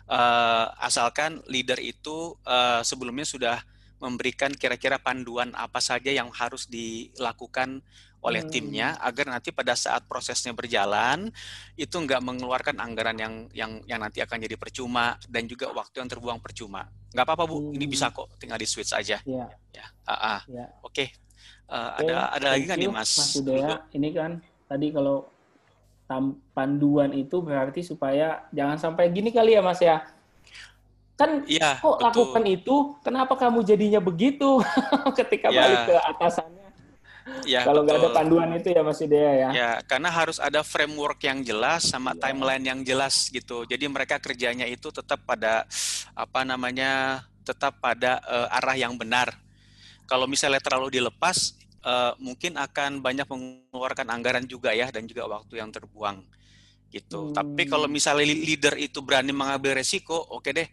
[0.09, 3.57] Uh, asalkan leader itu uh, sebelumnya sudah
[4.03, 7.81] memberikan kira-kira panduan apa saja yang harus dilakukan
[8.25, 8.51] oleh hmm.
[8.51, 11.29] timnya agar nanti pada saat prosesnya berjalan
[11.77, 16.09] itu nggak mengeluarkan anggaran yang yang yang nanti akan jadi percuma dan juga waktu yang
[16.09, 16.89] terbuang percuma.
[17.13, 17.77] Nggak apa-apa bu, hmm.
[17.77, 19.21] ini bisa kok tinggal di switch aja.
[19.29, 19.53] Yeah.
[19.77, 20.41] Ya, ah, ah.
[20.49, 20.69] Yeah.
[20.81, 20.97] oke.
[20.97, 21.09] Okay.
[21.69, 22.03] Uh, eh, okay.
[22.09, 23.13] Ada ada lagi kan nih mas?
[23.13, 25.29] Mas Udaya, ini kan tadi kalau
[26.53, 30.05] panduan itu berarti supaya jangan sampai gini kali ya mas ya
[31.15, 32.05] kan ya, kok betul.
[32.11, 32.75] lakukan itu
[33.07, 34.59] kenapa kamu jadinya begitu
[35.19, 35.63] ketika ya.
[35.63, 36.54] balik ke atasannya
[37.49, 39.49] Ya, Kalau nggak ada panduan itu ya Mas Idea ya.
[39.53, 42.29] Ya, karena harus ada framework yang jelas sama ya.
[42.29, 43.65] timeline yang jelas gitu.
[43.65, 45.65] Jadi mereka kerjanya itu tetap pada
[46.13, 47.25] apa namanya?
[47.45, 49.29] tetap pada uh, arah yang benar.
[50.09, 51.53] Kalau misalnya terlalu dilepas,
[51.85, 56.25] uh, mungkin akan banyak mengeluarkan anggaran juga ya dan juga waktu yang terbuang
[56.89, 57.31] gitu.
[57.31, 57.35] Hmm.
[57.37, 60.69] Tapi kalau misalnya leader itu berani mengambil resiko, oke okay deh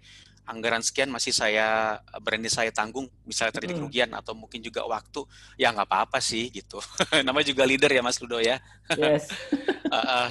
[0.51, 5.23] anggaran sekian masih saya berani saya tanggung misalnya terjadi kerugian atau mungkin juga waktu
[5.55, 6.83] ya nggak apa-apa sih gitu
[7.25, 8.59] namanya juga leader ya Mas Ludo ya
[8.99, 9.31] yes
[9.87, 10.27] uh, uh.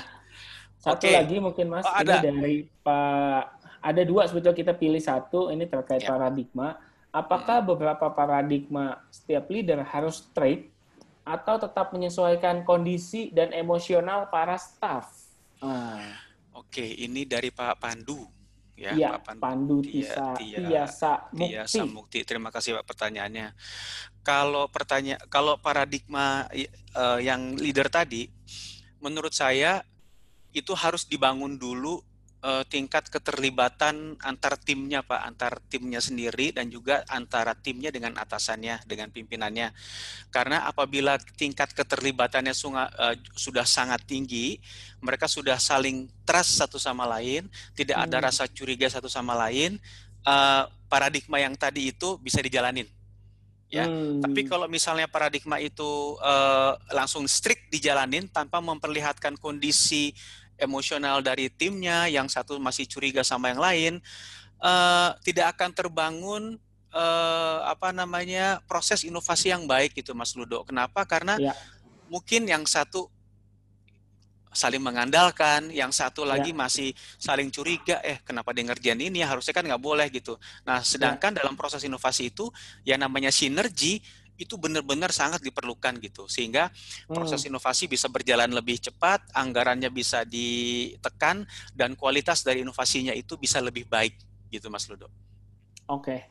[0.76, 1.16] satu okay.
[1.16, 2.20] lagi mungkin Mas oh, ada.
[2.20, 3.44] ini dari Pak
[3.80, 6.12] ada dua sebetulnya kita pilih satu ini terkait yeah.
[6.12, 6.76] paradigma
[7.10, 7.68] apakah hmm.
[7.72, 10.68] beberapa paradigma setiap leader harus straight
[11.24, 15.08] atau tetap menyesuaikan kondisi dan emosional para staff
[15.64, 16.28] ah.
[16.50, 18.39] Oke, ini dari Pak Pandu
[18.80, 21.52] ya, ya Pak Pandu, Tisa, Tia, Tiasa Mukti.
[21.52, 22.20] Tiasa Mukti.
[22.24, 23.52] Terima kasih Pak pertanyaannya.
[24.24, 26.48] Kalau pertanyaan kalau paradigma
[26.96, 28.32] uh, yang leader tadi
[29.04, 29.84] menurut saya
[30.56, 32.00] itu harus dibangun dulu
[32.42, 38.84] uh, tingkat keterlibatan antar timnya Pak, antar timnya sendiri dan juga antara timnya dengan atasannya,
[38.88, 39.72] dengan pimpinannya.
[40.32, 44.58] Karena apabila tingkat keterlibatannya sunga, uh, sudah sangat tinggi,
[45.04, 48.06] mereka sudah saling trust satu sama lain, tidak hmm.
[48.08, 49.76] ada rasa curiga satu sama lain,
[50.24, 52.88] uh, paradigma yang tadi itu bisa dijalanin.
[53.70, 54.18] Ya, hmm.
[54.18, 60.10] tapi kalau misalnya paradigma itu uh, langsung strict dijalanin tanpa memperlihatkan kondisi
[60.60, 63.94] emosional dari timnya, yang satu masih curiga sama yang lain,
[64.60, 66.42] uh, tidak akan terbangun
[66.92, 70.62] uh, apa namanya proses inovasi yang baik gitu, Mas Ludo.
[70.62, 71.02] Kenapa?
[71.08, 71.56] Karena ya.
[72.06, 73.08] mungkin yang satu
[74.50, 76.58] saling mengandalkan, yang satu lagi ya.
[76.58, 76.90] masih
[77.22, 80.34] saling curiga, eh kenapa dia ngerjain ini, harusnya kan nggak boleh gitu.
[80.66, 81.46] Nah, sedangkan ya.
[81.46, 82.50] dalam proses inovasi itu,
[82.82, 84.02] yang namanya sinergi,
[84.40, 86.72] itu benar-benar sangat diperlukan gitu sehingga
[87.04, 87.52] proses hmm.
[87.52, 91.44] inovasi bisa berjalan lebih cepat, anggarannya bisa ditekan
[91.76, 94.16] dan kualitas dari inovasinya itu bisa lebih baik
[94.48, 95.12] gitu Mas Ludo.
[95.86, 96.24] Oke.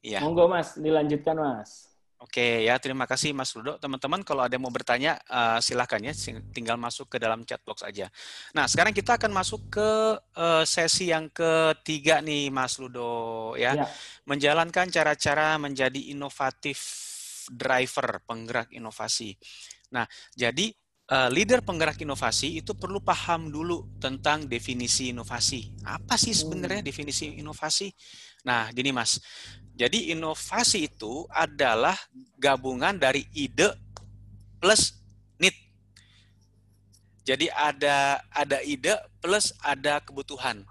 [0.00, 0.24] Iya.
[0.24, 1.88] Monggo Mas, dilanjutkan Mas.
[2.18, 3.78] Oke ya, terima kasih Mas Ludo.
[3.78, 6.10] Teman-teman kalau ada yang mau bertanya uh, silahkan ya,
[6.50, 8.10] tinggal masuk ke dalam chat box aja.
[8.58, 13.86] Nah sekarang kita akan masuk ke uh, sesi yang ketiga nih Mas Ludo ya, ya.
[14.26, 17.06] menjalankan cara-cara menjadi inovatif
[17.50, 19.34] driver penggerak inovasi.
[19.92, 20.04] Nah,
[20.36, 20.72] jadi
[21.08, 25.80] uh, leader penggerak inovasi itu perlu paham dulu tentang definisi inovasi.
[25.84, 26.88] Apa sih sebenarnya hmm.
[26.88, 27.88] definisi inovasi?
[28.44, 29.18] Nah, gini Mas.
[29.78, 31.94] Jadi inovasi itu adalah
[32.34, 33.70] gabungan dari ide
[34.58, 34.98] plus
[35.38, 35.54] need.
[37.22, 40.66] Jadi ada ada ide plus ada kebutuhan.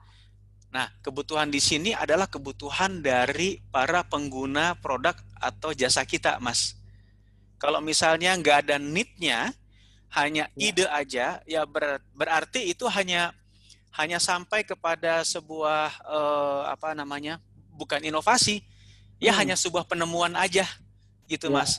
[0.68, 6.78] Nah, kebutuhan di sini adalah kebutuhan dari para pengguna produk atau jasa kita, Mas.
[7.58, 9.50] Kalau misalnya nggak ada need-nya,
[10.14, 10.68] hanya ya.
[10.72, 13.34] ide aja, ya ber, berarti itu hanya
[13.98, 17.42] hanya sampai kepada sebuah uh, apa namanya,
[17.74, 18.62] bukan inovasi,
[19.18, 19.40] ya hmm.
[19.42, 20.70] hanya sebuah penemuan aja,
[21.26, 21.56] gitu, ya.
[21.58, 21.72] Mas.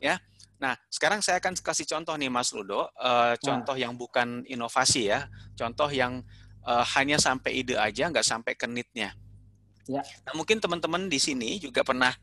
[0.00, 0.16] Ya.
[0.56, 3.82] Nah, sekarang saya akan kasih contoh nih, Mas Ludo, uh, contoh nah.
[3.84, 6.24] yang bukan inovasi ya, contoh yang
[6.64, 9.12] uh, hanya sampai ide aja, nggak sampai ke need-nya.
[9.84, 10.00] Ya.
[10.24, 12.16] Nah, mungkin teman-teman di sini juga pernah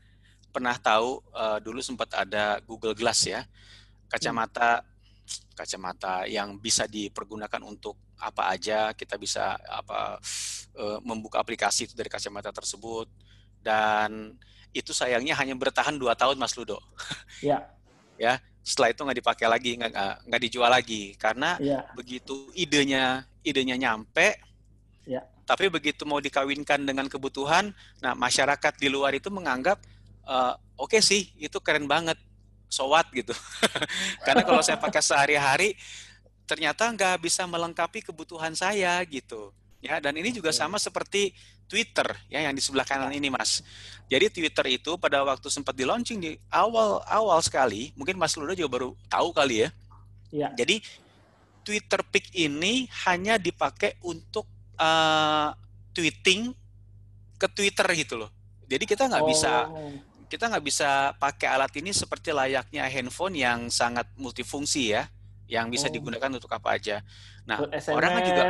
[0.52, 3.48] pernah tahu uh, dulu sempat ada Google Glass ya,
[4.06, 4.84] kacamata
[5.56, 8.92] kacamata yang bisa dipergunakan untuk apa aja.
[8.92, 10.20] Kita bisa apa
[10.76, 13.08] uh, membuka aplikasi itu dari kacamata tersebut
[13.64, 14.36] dan
[14.72, 16.80] itu sayangnya hanya bertahan dua tahun, Mas Ludo.
[17.40, 17.68] Ya.
[18.24, 19.92] ya, setelah itu nggak dipakai lagi, nggak
[20.28, 21.84] nggak dijual lagi karena ya.
[21.92, 24.38] begitu idenya idenya nyampe,
[25.04, 25.20] ya.
[25.44, 29.82] tapi begitu mau dikawinkan dengan kebutuhan, nah masyarakat di luar itu menganggap
[30.26, 32.18] uh, oke okay sih itu keren banget,
[32.70, 33.32] so what gitu.
[34.26, 35.74] karena kalau saya pakai sehari-hari
[36.46, 39.54] ternyata nggak bisa melengkapi kebutuhan saya gitu.
[39.82, 41.34] Ya, dan ini juga sama seperti
[41.66, 43.66] Twitter ya yang di sebelah kanan ini Mas.
[44.06, 48.70] Jadi Twitter itu pada waktu sempat di launching di awal-awal sekali, mungkin Mas Ludo juga
[48.70, 49.68] baru tahu kali ya.
[50.30, 50.48] ya.
[50.54, 50.84] Jadi
[51.64, 55.50] Twitter Pic ini hanya dipakai untuk uh,
[55.96, 56.52] tweeting
[57.40, 58.30] ke Twitter gitu loh.
[58.68, 59.30] Jadi kita nggak oh.
[59.30, 59.52] bisa
[60.32, 65.04] kita nggak bisa pakai alat ini seperti layaknya handphone yang sangat multifungsi ya,
[65.44, 65.92] yang bisa oh.
[65.92, 67.04] digunakan untuk apa aja.
[67.44, 68.44] Nah, SMS, orang kan juga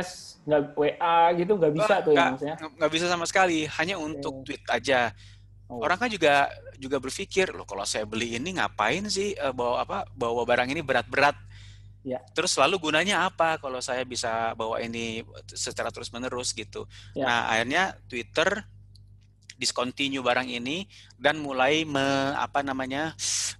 [0.47, 2.55] nggak WA gitu nggak bisa tuh ya maksudnya?
[2.79, 4.55] Nggak bisa sama sekali, hanya untuk okay.
[4.55, 5.11] tweet aja.
[5.67, 5.83] Oh.
[5.83, 6.47] Orang kan juga
[6.79, 10.79] juga berpikir loh kalau saya beli ini ngapain sih uh, bawa apa bawa barang ini
[10.79, 11.35] berat-berat
[12.03, 12.19] Ya.
[12.35, 16.83] Terus lalu gunanya apa kalau saya bisa bawa ini secara terus-menerus gitu.
[17.15, 17.23] Ya.
[17.23, 18.67] Nah, akhirnya Twitter
[19.57, 20.85] discontinue barang ini
[21.15, 23.13] dan mulai me, apa namanya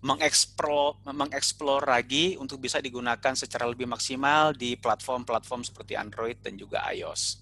[0.03, 6.83] mengeksplor mengeksplor lagi untuk bisa digunakan secara lebih maksimal di platform-platform seperti Android dan juga
[6.91, 7.39] iOS.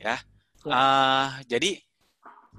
[0.00, 0.20] Ya.
[0.66, 1.78] Uh, jadi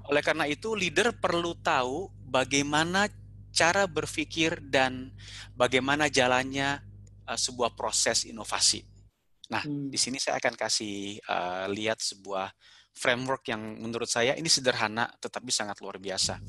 [0.08, 3.10] oleh karena itu leader perlu tahu bagaimana
[3.52, 5.12] cara berpikir dan
[5.52, 6.80] bagaimana jalannya
[7.28, 8.86] uh, sebuah proses inovasi.
[9.48, 9.88] Nah, hmm.
[9.88, 12.52] di sini saya akan kasih uh, lihat sebuah
[12.98, 16.42] framework yang menurut saya ini sederhana tetapi sangat luar biasa.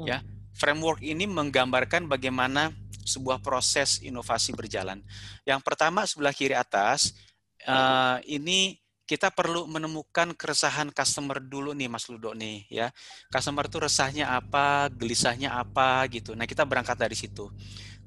[0.00, 0.08] Hmm.
[0.08, 0.24] Ya,
[0.56, 2.72] framework ini menggambarkan bagaimana
[3.04, 5.04] sebuah proses inovasi berjalan.
[5.44, 7.12] Yang pertama sebelah kiri atas
[7.68, 12.88] uh, ini kita perlu menemukan keresahan customer dulu nih Mas Ludo nih ya.
[13.28, 16.32] Customer itu resahnya apa, gelisahnya apa gitu.
[16.32, 17.50] Nah, kita berangkat dari situ.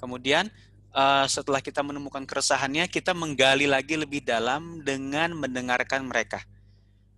[0.02, 0.50] Kemudian
[0.95, 6.41] uh, setelah kita menemukan keresahannya, kita menggali lagi lebih dalam dengan mendengarkan mereka,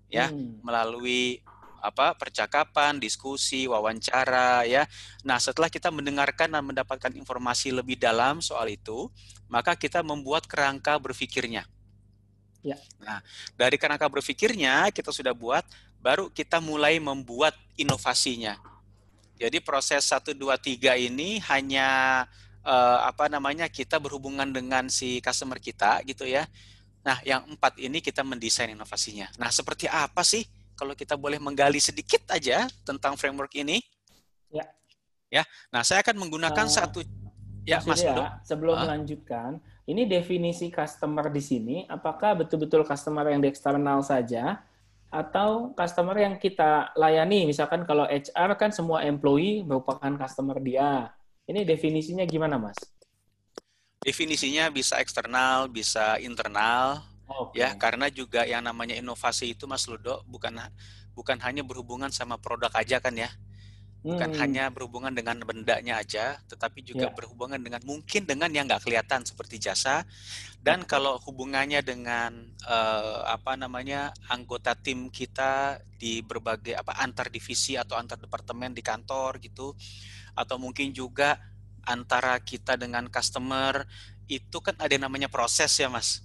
[0.07, 0.63] ya, hmm.
[0.63, 1.43] melalui
[1.77, 4.89] apa percakapan, diskusi, wawancara, ya.
[5.21, 9.07] Nah, setelah kita mendengarkan dan mendapatkan informasi lebih dalam soal itu,
[9.47, 11.69] maka kita membuat kerangka berpikirnya.
[12.65, 12.77] Ya.
[12.99, 13.21] Nah,
[13.55, 15.63] dari kerangka berpikirnya kita sudah buat,
[16.01, 18.57] baru kita mulai membuat inovasinya.
[19.37, 22.25] Jadi proses 1 2 3 ini hanya
[22.65, 26.49] uh, apa namanya kita berhubungan dengan si customer kita gitu ya.
[27.07, 29.31] Nah, yang empat ini kita mendesain inovasinya.
[29.39, 30.43] Nah, seperti apa sih
[30.75, 33.79] kalau kita boleh menggali sedikit aja tentang framework ini?
[34.51, 34.67] Ya.
[35.31, 35.43] Ya.
[35.71, 36.99] Nah, saya akan menggunakan uh, satu
[37.63, 43.39] ya Mas ya, sebelum uh, melanjutkan, ini definisi customer di sini apakah betul-betul customer yang
[43.39, 44.59] di eksternal saja
[45.07, 51.15] atau customer yang kita layani misalkan kalau HR kan semua employee merupakan customer dia.
[51.47, 52.75] Ini definisinya gimana, Mas?
[54.01, 57.01] Definisinya bisa eksternal, bisa internal.
[57.27, 57.59] Okay.
[57.65, 60.55] Ya, karena juga yang namanya inovasi itu Mas Ludo bukan
[61.11, 63.27] bukan hanya berhubungan sama produk aja kan ya
[64.07, 64.39] bukan hmm.
[64.39, 67.15] hanya berhubungan dengan bendanya aja, tetapi juga yeah.
[67.15, 70.07] berhubungan dengan mungkin dengan yang nggak kelihatan seperti jasa.
[70.61, 72.31] Dan kalau hubungannya dengan
[72.63, 78.79] uh, apa namanya anggota tim kita di berbagai apa antar divisi atau antar departemen di
[78.79, 79.75] kantor gitu,
[80.37, 81.35] atau mungkin juga
[81.87, 83.87] antara kita dengan customer
[84.27, 86.19] itu kan ada yang namanya proses ya mas.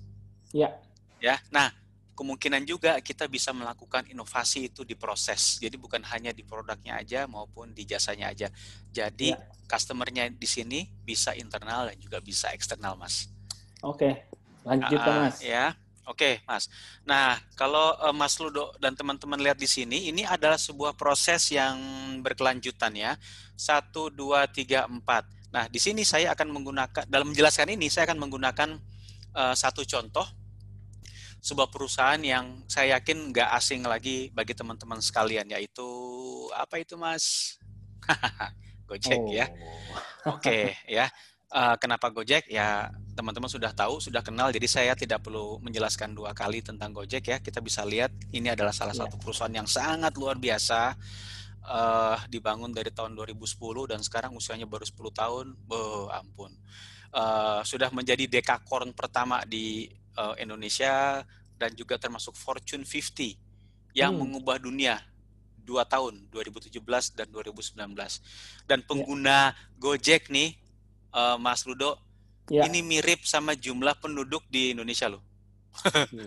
[0.51, 0.75] Ya.
[1.23, 1.39] Ya.
[1.55, 1.71] Nah
[2.13, 5.57] kemungkinan juga kita bisa melakukan inovasi itu di proses.
[5.59, 8.53] Jadi bukan hanya di produknya aja maupun di jasanya aja.
[8.93, 9.41] Jadi ya.
[9.67, 13.27] customernya di sini bisa internal dan juga bisa eksternal, Mas.
[13.83, 14.23] Oke,
[14.63, 15.43] lanjut uh, Mas.
[15.43, 15.75] Ya,
[16.07, 16.71] oke, Mas.
[17.03, 21.75] Nah, kalau uh, Mas Ludo dan teman-teman lihat di sini, ini adalah sebuah proses yang
[22.23, 23.19] berkelanjutan ya.
[23.59, 25.27] Satu, dua, tiga, empat.
[25.53, 28.81] Nah, di sini saya akan menggunakan dalam menjelaskan ini saya akan menggunakan
[29.37, 30.25] uh, satu contoh
[31.43, 35.85] sebuah perusahaan yang saya yakin nggak asing lagi bagi teman-teman sekalian yaitu
[36.55, 37.59] apa itu mas
[38.89, 39.27] Gojek ya.
[39.27, 39.35] oh.
[39.35, 39.47] ya
[40.31, 41.11] oke okay, ya
[41.51, 46.31] uh, kenapa Gojek ya teman-teman sudah tahu sudah kenal jadi saya tidak perlu menjelaskan dua
[46.31, 49.03] kali tentang Gojek ya kita bisa lihat ini adalah salah yeah.
[49.03, 50.95] satu perusahaan yang sangat luar biasa
[51.67, 56.53] uh, dibangun dari tahun 2010 dan sekarang usianya baru 10 tahun oh ampun
[57.15, 61.23] uh, sudah menjadi dekakorn pertama di uh, Indonesia
[61.57, 64.21] dan juga termasuk Fortune 50 yang hmm.
[64.21, 64.99] mengubah dunia
[65.63, 66.83] dua tahun 2017
[67.15, 67.79] dan 2019
[68.67, 68.87] dan ya.
[68.87, 69.57] pengguna ya.
[69.79, 70.59] Gojek nih
[71.15, 72.03] uh, Mas Ludo
[72.51, 72.67] ya.
[72.67, 75.23] ini mirip sama jumlah penduduk di Indonesia loh.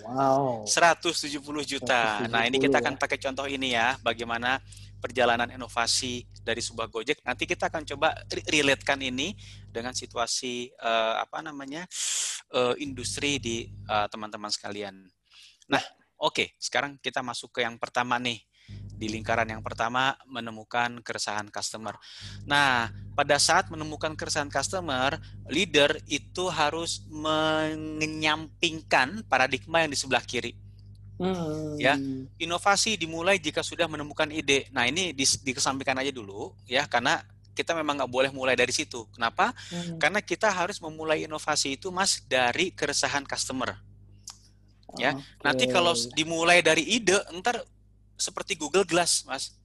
[0.08, 0.66] wow.
[0.70, 2.26] 170 juta.
[2.26, 3.00] 170, nah, ini kita akan ya.
[3.00, 4.58] pakai contoh ini ya, bagaimana
[5.00, 7.22] perjalanan inovasi dari sebuah Gojek.
[7.26, 8.16] Nanti kita akan coba
[8.50, 9.36] relatekan ini
[9.70, 11.86] dengan situasi uh, apa namanya
[12.56, 15.06] uh, industri di uh, teman-teman sekalian.
[15.70, 15.82] Nah,
[16.22, 18.42] oke, okay, sekarang kita masuk ke yang pertama nih.
[18.96, 22.00] Di lingkaran yang pertama menemukan keresahan customer.
[22.48, 25.20] Nah, pada saat menemukan keresahan customer,
[25.52, 30.56] leader itu harus menyampingkan paradigma yang di sebelah kiri.
[31.16, 31.80] Hmm.
[31.80, 31.96] Ya,
[32.36, 34.68] inovasi dimulai jika sudah menemukan ide.
[34.76, 37.24] Nah, ini di, dikesampingkan aja dulu ya, karena
[37.56, 39.08] kita memang nggak boleh mulai dari situ.
[39.16, 39.56] Kenapa?
[39.72, 39.96] Hmm.
[39.96, 43.80] Karena kita harus memulai inovasi itu mas dari keresahan customer.
[44.96, 45.24] Ya, okay.
[45.44, 47.64] nanti kalau dimulai dari ide, ntar
[48.16, 49.56] seperti Google Glass, mas.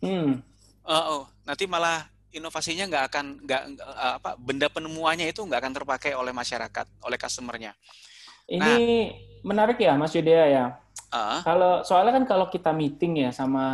[0.00, 0.40] Hmm.
[0.84, 3.62] Uh, oh, nanti malah inovasinya nggak akan nggak
[4.20, 7.72] apa benda penemuannya itu nggak akan terpakai oleh masyarakat, oleh customernya.
[8.44, 8.76] Ini nah,
[9.40, 10.64] menarik ya, Mas Yudea ya.
[11.14, 13.64] Uh, kalau soalnya kan kalau kita meeting ya sama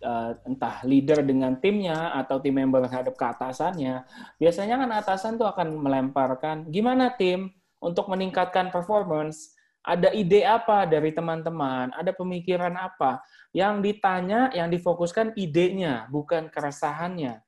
[0.00, 4.00] uh, entah leader dengan timnya atau tim member terhadap ke atasannya,
[4.40, 7.52] biasanya kan atasan tuh akan melemparkan gimana tim
[7.84, 9.52] untuk meningkatkan performance.
[9.84, 11.92] Ada ide apa dari teman-teman?
[11.92, 13.20] Ada pemikiran apa?
[13.52, 17.44] Yang ditanya, yang difokuskan idenya, bukan keresahannya.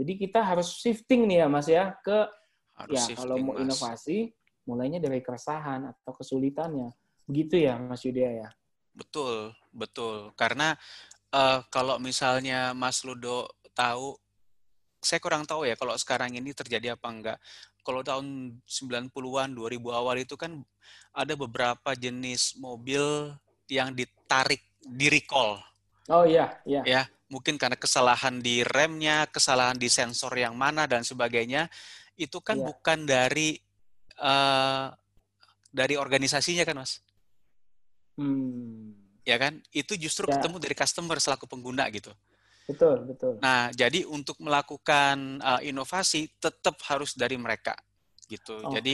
[0.00, 2.24] Jadi kita harus shifting nih ya Mas ya ke
[2.72, 4.32] harus ya shifting, kalau mau inovasi
[4.64, 6.88] mulainya dari keresahan atau kesulitannya
[7.28, 8.48] Begitu ya, Mas Yudya ya?
[8.96, 10.32] Betul, betul.
[10.34, 10.74] Karena
[11.30, 14.16] uh, kalau misalnya Mas Ludo tahu,
[14.98, 17.38] saya kurang tahu ya kalau sekarang ini terjadi apa enggak.
[17.84, 20.60] Kalau tahun 90-an, 2000 awal itu kan
[21.12, 23.32] ada beberapa jenis mobil
[23.68, 25.60] yang ditarik, di recall.
[26.08, 26.80] Oh iya, iya.
[26.84, 31.68] Ya, mungkin karena kesalahan di remnya, kesalahan di sensor yang mana dan sebagainya,
[32.16, 32.64] itu kan iya.
[32.64, 33.60] bukan dari
[34.20, 34.88] uh,
[35.68, 37.04] dari organisasinya kan, Mas?
[38.18, 38.98] Hmm.
[39.22, 39.62] Ya kan?
[39.70, 40.36] Itu justru ya.
[40.36, 42.10] ketemu dari customer selaku pengguna gitu.
[42.68, 43.32] Betul, betul.
[43.40, 47.72] Nah, jadi untuk melakukan uh, inovasi tetap harus dari mereka
[48.28, 48.60] gitu.
[48.60, 48.72] Okay.
[48.78, 48.92] Jadi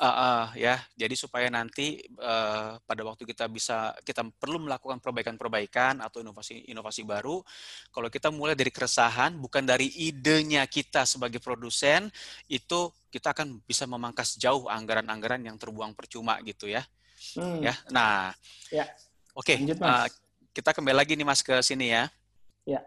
[0.00, 6.00] uh, uh, ya, jadi supaya nanti uh, pada waktu kita bisa kita perlu melakukan perbaikan-perbaikan
[6.00, 7.44] atau inovasi-inovasi baru.
[7.92, 12.08] Kalau kita mulai dari keresahan, bukan dari idenya kita sebagai produsen,
[12.48, 16.80] itu kita akan bisa memangkas jauh anggaran-anggaran yang terbuang percuma gitu ya.
[17.36, 17.60] Hmm.
[17.60, 18.32] Ya, nah,
[18.72, 18.88] ya.
[19.36, 20.08] oke, okay, uh,
[20.56, 22.08] kita kembali lagi nih Mas ke sini ya.
[22.64, 22.80] Ya.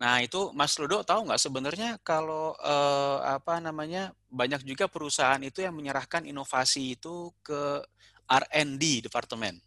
[0.00, 5.62] Nah itu Mas Ludo tahu nggak sebenarnya kalau uh, apa namanya banyak juga perusahaan itu
[5.62, 7.80] yang menyerahkan inovasi itu ke
[8.26, 9.60] R&D departemen.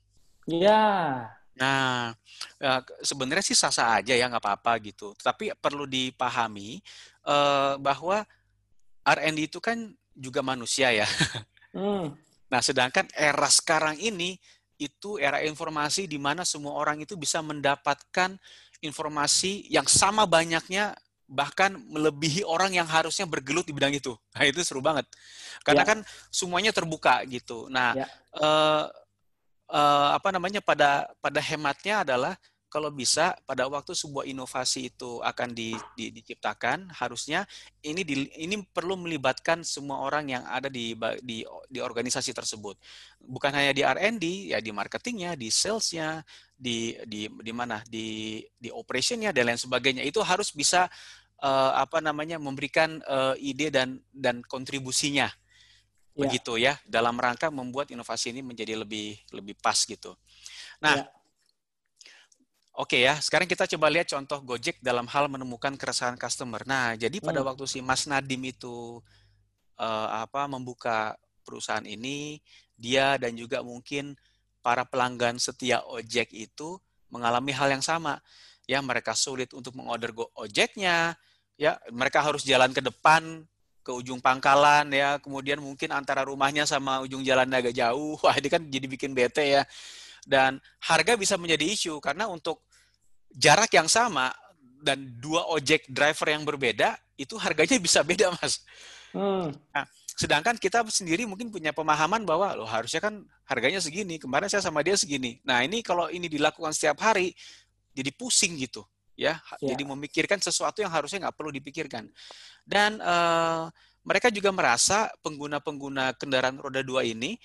[0.48, 0.84] Iya.
[1.58, 2.14] Nah,
[2.62, 5.18] ya, sebenarnya sih sah-sah aja ya nggak apa-apa gitu.
[5.18, 6.78] Tapi perlu dipahami
[7.26, 8.22] uh, bahwa
[9.02, 11.08] R&D itu kan juga manusia ya.
[11.76, 12.16] Hmm.
[12.48, 14.40] Nah, sedangkan era sekarang ini
[14.78, 18.38] itu era informasi di mana semua orang itu bisa mendapatkan
[18.80, 20.94] informasi yang sama banyaknya
[21.28, 24.16] bahkan melebihi orang yang harusnya bergelut di bidang itu.
[24.32, 25.04] Nah, itu seru banget.
[25.66, 25.90] Karena ya.
[25.92, 26.00] kan
[26.32, 27.68] semuanya terbuka gitu.
[27.68, 28.08] Nah, ya.
[28.40, 28.88] uh,
[29.68, 32.34] uh, apa namanya pada pada hematnya adalah
[32.68, 37.48] kalau bisa pada waktu sebuah inovasi itu akan di, di, diciptakan harusnya
[37.80, 40.92] ini di, ini perlu melibatkan semua orang yang ada di,
[41.24, 42.76] di di organisasi tersebut.
[43.24, 46.20] Bukan hanya di R&D ya di marketingnya di salesnya
[46.52, 50.04] di di di mana di di operationnya dan lain sebagainya.
[50.04, 50.92] Itu harus bisa
[51.40, 55.32] uh, apa namanya memberikan uh, ide dan dan kontribusinya.
[56.18, 56.26] Ya.
[56.26, 60.18] begitu ya dalam rangka membuat inovasi ini menjadi lebih lebih pas gitu.
[60.82, 61.17] Nah ya
[62.78, 66.62] Oke ya, sekarang kita coba lihat contoh Gojek dalam hal menemukan keresahan customer.
[66.62, 67.50] Nah, jadi pada hmm.
[67.50, 69.02] waktu si Mas Nadim itu
[69.82, 72.38] uh, apa membuka perusahaan ini,
[72.78, 74.14] dia dan juga mungkin
[74.62, 76.78] para pelanggan setia ojek itu
[77.10, 78.22] mengalami hal yang sama.
[78.70, 81.18] Ya, mereka sulit untuk mengorder go ojeknya,
[81.58, 83.42] ya, mereka harus jalan ke depan
[83.82, 88.20] ke ujung pangkalan ya, kemudian mungkin antara rumahnya sama ujung jalan agak jauh.
[88.24, 89.64] Wah, ini kan jadi bikin bete ya.
[90.28, 92.67] Dan harga bisa menjadi isu karena untuk
[93.34, 94.32] jarak yang sama
[94.82, 98.62] dan dua ojek driver yang berbeda itu harganya bisa beda mas.
[99.12, 99.50] Hmm.
[99.74, 99.86] Nah,
[100.18, 104.82] sedangkan kita sendiri mungkin punya pemahaman bahwa lo harusnya kan harganya segini kemarin saya sama
[104.86, 105.42] dia segini.
[105.46, 107.34] Nah ini kalau ini dilakukan setiap hari
[107.94, 108.86] jadi pusing gitu
[109.18, 109.42] ya.
[109.60, 109.74] ya.
[109.74, 112.06] Jadi memikirkan sesuatu yang harusnya nggak perlu dipikirkan.
[112.62, 113.68] Dan uh,
[114.06, 117.36] mereka juga merasa pengguna-pengguna kendaraan roda dua ini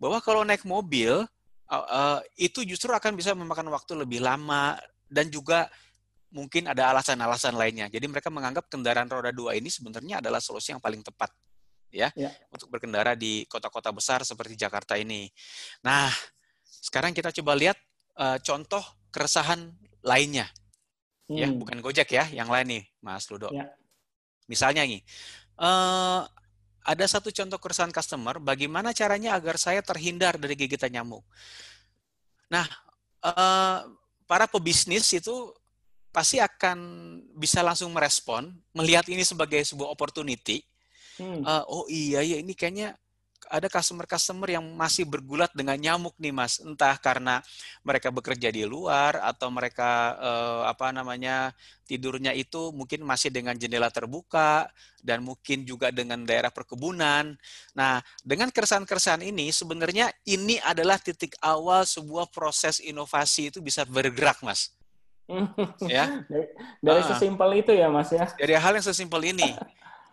[0.00, 1.22] bahwa kalau naik mobil
[1.68, 4.74] uh, uh, itu justru akan bisa memakan waktu lebih lama
[5.08, 5.66] dan juga
[6.28, 7.88] mungkin ada alasan-alasan lainnya.
[7.88, 11.32] Jadi mereka menganggap kendaraan roda dua ini sebenarnya adalah solusi yang paling tepat
[11.88, 12.28] ya, ya.
[12.52, 15.32] untuk berkendara di kota-kota besar seperti Jakarta ini.
[15.80, 16.12] Nah,
[16.68, 17.78] sekarang kita coba lihat
[18.20, 19.72] uh, contoh keresahan
[20.04, 20.46] lainnya.
[21.28, 21.56] Ya, hmm.
[21.56, 23.48] Ya, bukan Gojek ya, yang lain nih, Mas Ludo.
[23.52, 23.68] Ya.
[24.48, 25.04] Misalnya nih,
[25.60, 26.24] uh,
[26.88, 31.20] ada satu contoh keresahan customer, bagaimana caranya agar saya terhindar dari gigitan nyamuk.
[32.48, 32.64] Nah,
[33.24, 33.84] uh,
[34.28, 35.32] para pebisnis itu
[36.12, 36.78] pasti akan
[37.32, 40.60] bisa langsung merespon, melihat ini sebagai sebuah opportunity.
[41.16, 41.42] Hmm.
[41.42, 42.94] Uh, oh iya ya ini kayaknya
[43.48, 46.60] ada customer-customer yang masih bergulat dengan nyamuk nih mas.
[46.60, 47.40] Entah karena
[47.82, 51.50] mereka bekerja di luar atau mereka eh, apa namanya
[51.88, 54.68] tidurnya itu mungkin masih dengan jendela terbuka
[55.00, 57.34] dan mungkin juga dengan daerah perkebunan.
[57.72, 64.40] Nah dengan keresahan-keresahan ini sebenarnya ini adalah titik awal sebuah proses inovasi itu bisa bergerak
[64.44, 64.70] mas.
[65.84, 66.24] Ya?
[66.24, 66.46] Dari,
[66.80, 68.24] dari uh, sesimpel itu ya mas ya?
[68.32, 69.52] Dari hal yang sesimpel ini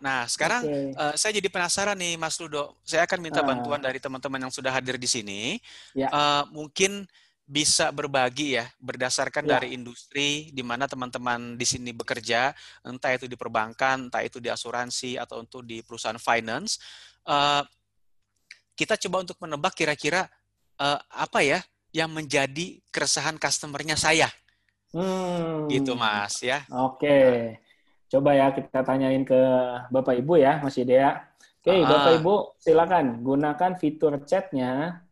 [0.00, 0.92] Nah, sekarang okay.
[0.92, 2.76] uh, eh, saya jadi penasaran nih, Mas Ludo.
[2.84, 3.46] Saya akan minta ah.
[3.46, 5.56] bantuan dari teman-teman yang sudah hadir di sini.
[5.96, 6.12] Ya.
[6.12, 7.08] Uh, mungkin
[7.46, 9.50] bisa berbagi ya, berdasarkan ya.
[9.56, 12.50] dari industri di mana teman-teman di sini bekerja,
[12.82, 16.82] entah itu di perbankan, entah itu di asuransi, atau untuk di perusahaan finance.
[17.22, 17.62] Uh,
[18.74, 20.26] kita coba untuk menebak kira-kira
[20.82, 21.62] uh, apa ya
[21.94, 24.28] yang menjadi keresahan customernya saya.
[24.90, 25.70] Hmm.
[25.70, 26.66] Gitu, Mas ya.
[26.68, 27.06] Oke.
[27.06, 27.32] Okay.
[27.54, 27.65] Nah,
[28.06, 29.40] Coba ya kita tanyain ke
[29.90, 31.26] Bapak Ibu ya, Mas Idea.
[31.58, 35.02] Oke, okay, Bapak Ibu silakan gunakan fitur chatnya.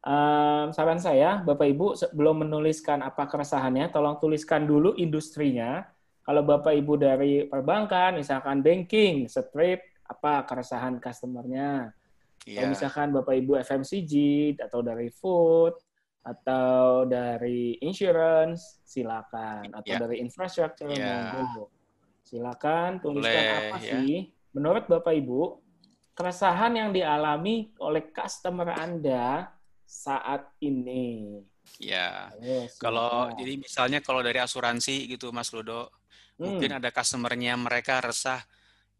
[0.00, 5.86] Um, saran saya, Bapak Ibu sebelum menuliskan apa keresahannya, tolong tuliskan dulu industrinya.
[6.26, 11.94] Kalau Bapak Ibu dari perbankan, misalkan banking, strip, apa keresahan customernya.
[12.42, 12.58] Yeah.
[12.58, 12.72] Kalau iya.
[12.74, 14.14] misalkan Bapak Ibu FMCG
[14.58, 15.78] atau dari food
[16.26, 19.70] atau dari insurance, silakan.
[19.70, 20.00] Atau yeah.
[20.02, 21.38] dari infrastructure, yeah.
[21.38, 21.79] monggo.
[22.30, 23.98] Silakan tuliskan Boleh, apa ya.
[23.98, 25.58] sih menurut Bapak Ibu
[26.14, 29.50] keresahan yang dialami oleh customer Anda
[29.82, 31.42] saat ini.
[31.82, 32.30] Ya.
[32.38, 35.90] Ayo, kalau jadi misalnya kalau dari asuransi gitu Mas Ludo,
[36.38, 36.46] hmm.
[36.46, 38.38] mungkin ada customernya mereka resah,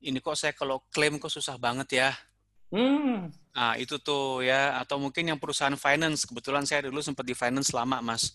[0.03, 2.11] ini kok saya kalau klaim kok susah banget ya.
[2.75, 3.31] Hmm.
[3.55, 7.71] Nah, itu tuh ya atau mungkin yang perusahaan finance, kebetulan saya dulu sempat di finance
[7.71, 8.35] lama, Mas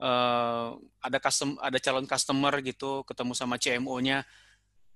[0.00, 0.74] uh,
[1.04, 4.24] ada custom ada calon customer gitu ketemu sama CMO-nya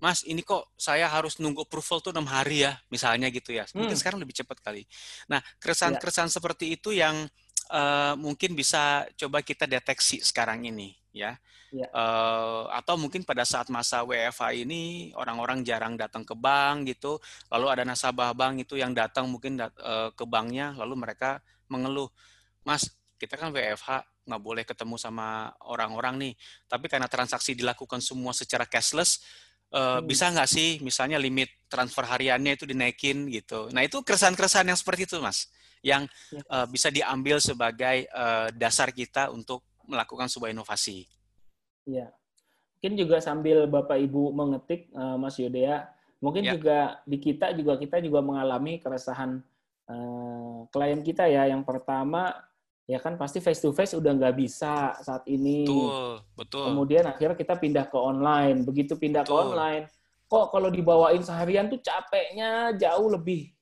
[0.03, 3.65] Mas, ini kok saya harus nunggu approval tuh enam hari ya, misalnya gitu ya.
[3.73, 4.01] Mungkin hmm.
[4.05, 4.85] sekarang lebih cepat kali.
[5.33, 6.35] Nah, keresahan-keresahan ya.
[6.37, 7.25] seperti itu yang
[7.73, 11.41] uh, mungkin bisa coba kita deteksi sekarang ini ya.
[11.75, 11.91] Ya.
[11.91, 17.19] Uh, atau mungkin pada saat masa WFH ini orang-orang jarang datang ke bank gitu,
[17.51, 22.13] lalu ada nasabah bank itu yang datang mungkin dat uh, ke banknya, lalu mereka mengeluh,
[22.63, 26.33] Mas, kita kan WFH nggak boleh ketemu sama orang-orang nih,
[26.67, 29.21] tapi karena transaksi dilakukan semua secara cashless,
[29.73, 30.09] uh, hmm.
[30.09, 33.69] bisa nggak sih misalnya limit transfer hariannya itu dinaikin gitu.
[33.71, 35.53] Nah itu keresahan-keresahan yang seperti itu, Mas,
[35.85, 36.41] yang ya.
[36.49, 41.05] uh, bisa diambil sebagai uh, dasar kita untuk melakukan sebuah inovasi.
[41.85, 42.09] Iya.
[42.81, 45.89] Mungkin juga sambil Bapak Ibu mengetik uh, Mas Yodea,
[46.21, 46.57] mungkin ya.
[46.57, 49.41] juga di kita juga kita juga mengalami keresahan
[49.89, 51.49] uh, klien kita ya.
[51.49, 52.33] Yang pertama
[52.85, 55.65] ya kan pasti face to face udah nggak bisa saat ini.
[55.65, 56.65] Betul, betul.
[56.69, 58.65] Kemudian akhirnya kita pindah ke online.
[58.65, 59.33] Begitu pindah betul.
[59.33, 59.85] ke online,
[60.29, 63.55] kok kalau dibawain seharian tuh capeknya jauh lebih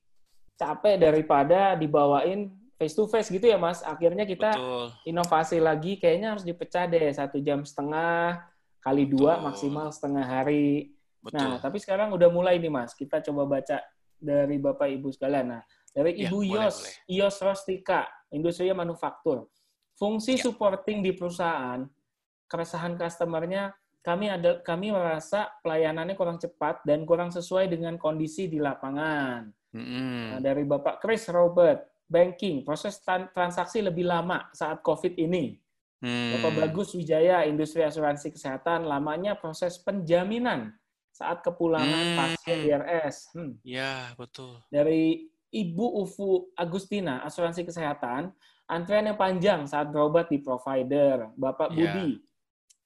[0.58, 2.48] capek daripada dibawain
[2.78, 4.86] face to face gitu ya mas akhirnya kita Betul.
[5.06, 8.42] inovasi lagi kayaknya harus dipecah deh satu jam setengah
[8.82, 9.46] kali dua Betul.
[9.50, 11.38] maksimal setengah hari Betul.
[11.38, 13.78] nah tapi sekarang udah mulai nih mas kita coba baca
[14.22, 15.62] dari bapak ibu sekalian nah
[15.92, 16.94] dari ya, ibu Yos boleh.
[17.08, 19.48] Yos Rostika industri manufaktur
[19.96, 20.50] fungsi ya.
[20.50, 21.84] supporting di perusahaan
[22.48, 23.72] keresahan customernya
[24.02, 29.46] kami ada kami merasa pelayanannya kurang cepat dan kurang sesuai dengan kondisi di lapangan.
[29.72, 30.20] Mm -hmm.
[30.36, 33.00] nah, dari Bapak Chris Robert, banking, proses
[33.32, 35.56] transaksi lebih lama saat COVID ini.
[36.02, 36.34] Hmm.
[36.36, 40.74] Bapak Bagus Wijaya, industri asuransi kesehatan, lamanya proses penjaminan
[41.14, 42.16] saat kepulangan hmm.
[42.18, 43.16] pasien IRS.
[43.32, 43.54] Hmm.
[43.62, 44.58] Ya, betul.
[44.66, 48.32] Dari Ibu Ufu Agustina, asuransi kesehatan,
[48.64, 51.28] antrian yang panjang saat berobat di provider.
[51.36, 51.92] Bapak ya.
[51.92, 52.24] Budi,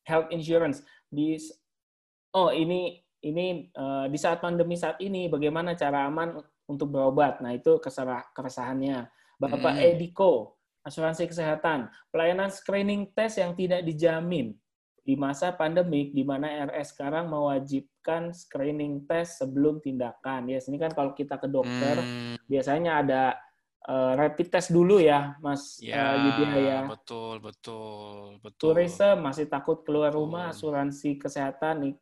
[0.03, 0.83] health insurance.
[1.07, 1.39] Di
[2.37, 6.37] Oh, ini ini uh, di saat pandemi saat ini bagaimana cara aman
[6.69, 7.41] untuk berobat.
[7.41, 9.09] Nah, itu keserah, keresahannya.
[9.41, 9.89] Bapak hmm.
[9.97, 14.53] Ediko, asuransi kesehatan, pelayanan screening tes yang tidak dijamin
[15.07, 20.51] di masa pandemik di mana RS sekarang mewajibkan screening tes sebelum tindakan.
[20.51, 22.43] Ya, ini kan kalau kita ke dokter hmm.
[22.51, 23.23] biasanya ada
[23.87, 26.81] uh, rapid test dulu ya, Mas ya, uh, Yudhya ya.
[26.91, 28.75] Betul, betul, betul.
[28.75, 31.95] Tourism masih takut keluar rumah, asuransi kesehatan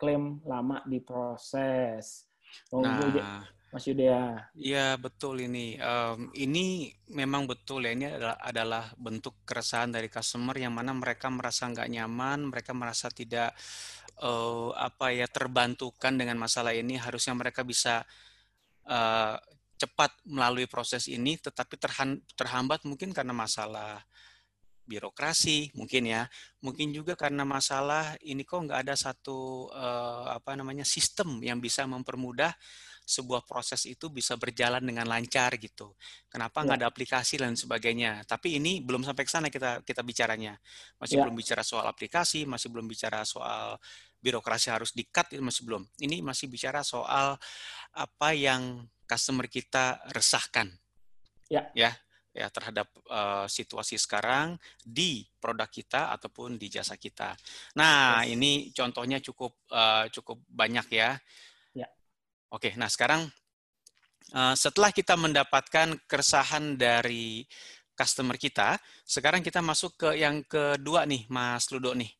[0.00, 2.24] klaim lama diproses.
[2.72, 3.44] Nah,
[3.76, 4.40] Mas Yudya.
[4.56, 5.76] Iya betul ini.
[5.76, 11.28] Um, ini memang betul ya ini adalah, adalah bentuk keresahan dari customer yang mana mereka
[11.28, 13.52] merasa nggak nyaman, mereka merasa tidak
[14.24, 16.96] uh, apa ya terbantukan dengan masalah ini.
[16.96, 18.00] Harusnya mereka bisa
[18.88, 19.36] uh,
[19.76, 24.00] cepat melalui proses ini, tetapi terhan, terhambat mungkin karena masalah
[24.86, 26.30] birokrasi mungkin ya
[26.62, 31.82] mungkin juga karena masalah ini kok nggak ada satu uh, apa namanya sistem yang bisa
[31.90, 32.54] mempermudah
[33.06, 35.94] sebuah proses itu bisa berjalan dengan lancar gitu.
[36.26, 36.80] Kenapa nggak ya.
[36.82, 38.26] ada aplikasi dan sebagainya?
[38.26, 40.58] Tapi ini belum sampai ke sana kita kita bicaranya.
[40.98, 41.22] Masih ya.
[41.22, 43.78] belum bicara soal aplikasi, masih belum bicara soal
[44.18, 45.86] birokrasi harus dikat, masih belum.
[46.02, 47.38] Ini masih bicara soal
[47.94, 50.66] apa yang customer kita resahkan.
[51.46, 51.70] Ya.
[51.78, 51.94] Ya,
[52.34, 57.38] ya terhadap uh, situasi sekarang di produk kita ataupun di jasa kita.
[57.78, 58.34] Nah, yes.
[58.34, 61.14] ini contohnya cukup uh, cukup banyak ya.
[62.52, 63.26] Oke, nah sekarang
[64.34, 67.42] uh, setelah kita mendapatkan keresahan dari
[67.96, 72.12] customer kita, sekarang kita masuk ke yang kedua nih, Mas Ludo nih.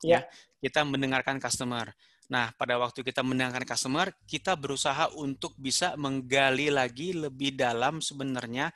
[0.00, 0.24] Ya.
[0.58, 1.92] Kita mendengarkan customer.
[2.30, 8.70] Nah, pada waktu kita mendengarkan customer, kita berusaha untuk bisa menggali lagi lebih dalam sebenarnya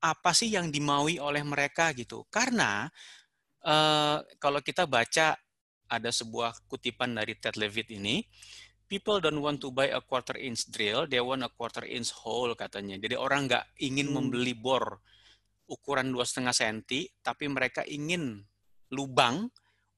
[0.00, 2.24] apa sih yang dimaui oleh mereka gitu.
[2.28, 2.88] Karena
[3.64, 5.36] uh, kalau kita baca
[5.90, 8.22] ada sebuah kutipan dari Ted Levitt ini,
[8.90, 12.58] people don't want to buy a quarter inch drill, they want a quarter inch hole
[12.58, 12.98] katanya.
[12.98, 14.14] Jadi orang nggak ingin hmm.
[14.18, 14.98] membeli bor
[15.70, 18.42] ukuran dua setengah senti, tapi mereka ingin
[18.90, 19.46] lubang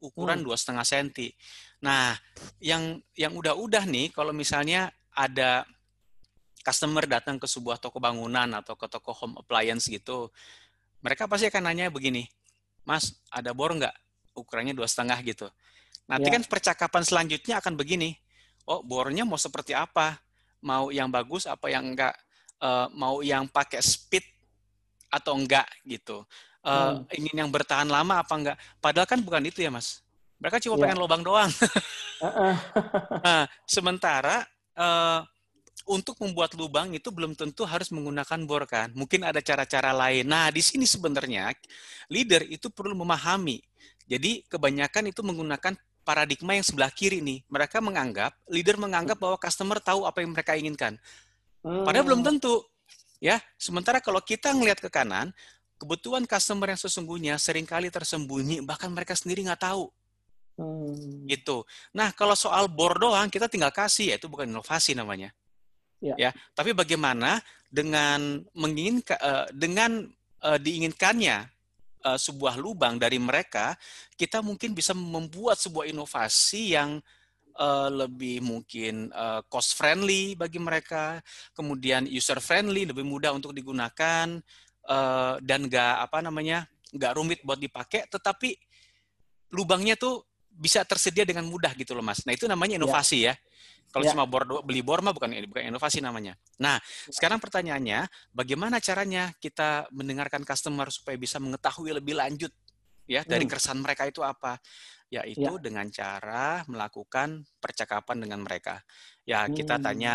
[0.05, 0.47] ukuran hmm.
[0.47, 1.33] dua setengah senti.
[1.81, 2.13] Nah,
[2.61, 5.65] yang yang udah-udah nih, kalau misalnya ada
[6.61, 10.29] customer datang ke sebuah toko bangunan atau ke toko home appliance gitu,
[11.01, 12.29] mereka pasti akan nanya begini,
[12.85, 13.97] Mas, ada bor nggak
[14.37, 15.49] ukurannya dua setengah gitu.
[16.07, 16.37] Nanti ya.
[16.37, 18.13] kan percakapan selanjutnya akan begini,
[18.67, 20.19] oh bornya mau seperti apa,
[20.63, 22.15] mau yang bagus apa yang enggak,
[22.63, 24.25] uh, mau yang pakai speed
[25.13, 26.25] atau enggak gitu.
[26.63, 27.19] Uh, hmm.
[27.19, 28.57] Ingin yang bertahan lama apa enggak?
[28.79, 30.01] Padahal kan bukan itu ya mas.
[30.39, 30.83] Mereka cuma yeah.
[30.87, 31.51] pengen lubang doang.
[33.27, 34.43] nah, sementara
[34.75, 35.23] uh,
[35.87, 38.91] untuk membuat lubang itu belum tentu harus menggunakan bor kan.
[38.95, 40.27] Mungkin ada cara-cara lain.
[40.27, 41.51] Nah, di sini sebenarnya
[42.11, 43.63] leader itu perlu memahami.
[44.07, 47.43] Jadi kebanyakan itu menggunakan paradigma yang sebelah kiri nih.
[47.49, 50.99] Mereka menganggap, leader menganggap bahwa customer tahu apa yang mereka inginkan.
[51.63, 52.29] Padahal belum hmm.
[52.35, 52.63] tentu.
[53.23, 55.31] Ya, sementara kalau kita ngelihat ke kanan,
[55.79, 59.87] kebutuhan customer yang sesungguhnya sering kali tersembunyi, bahkan mereka sendiri nggak tahu.
[60.59, 61.27] Hmm.
[61.31, 61.63] Gitu.
[61.95, 65.31] Nah, kalau soal bor doang, kita tinggal kasih, ya itu bukan inovasi namanya.
[66.03, 66.15] Ya.
[66.19, 66.31] ya.
[66.51, 67.39] Tapi bagaimana
[67.71, 70.11] dengan menginginkan, uh, dengan
[70.43, 71.47] uh, diinginkannya
[72.05, 73.75] uh, sebuah lubang dari mereka,
[74.19, 76.99] kita mungkin bisa membuat sebuah inovasi yang
[77.57, 81.21] uh, lebih mungkin uh, cost friendly bagi mereka,
[81.57, 84.29] kemudian user friendly, lebih mudah untuk digunakan
[84.89, 88.57] uh, dan nggak apa namanya nggak rumit buat dipakai, tetapi
[89.53, 92.23] lubangnya tuh bisa tersedia dengan mudah gitu loh mas.
[92.29, 92.81] Nah itu namanya ya.
[92.81, 93.35] inovasi ya.
[93.35, 93.35] ya.
[93.93, 94.17] Kalau ya.
[94.17, 96.33] cuma bor, beli bor mah bukan bukan inovasi namanya.
[96.57, 96.81] Nah,
[97.13, 102.49] sekarang pertanyaannya, bagaimana caranya kita mendengarkan customer supaya bisa mengetahui lebih lanjut
[103.05, 103.53] ya dari hmm.
[103.53, 104.57] keresahan mereka itu apa?
[105.13, 105.61] Yaitu ya.
[105.61, 108.81] dengan cara melakukan percakapan dengan mereka.
[109.29, 109.85] Ya, kita hmm.
[109.85, 110.13] tanya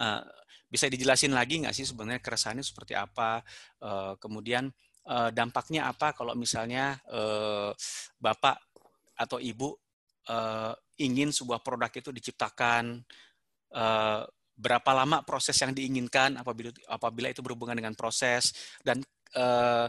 [0.00, 0.24] uh,
[0.72, 3.44] bisa dijelasin lagi nggak sih sebenarnya keresahannya seperti apa?
[3.76, 4.72] Uh, kemudian
[5.04, 7.76] uh, dampaknya apa kalau misalnya uh,
[8.16, 8.69] Bapak
[9.20, 9.68] atau Ibu
[10.32, 13.04] uh, ingin sebuah produk itu diciptakan,
[13.76, 14.24] uh,
[14.60, 18.52] berapa lama proses yang diinginkan apabila apabila itu berhubungan dengan proses
[18.84, 19.00] dan
[19.36, 19.88] uh,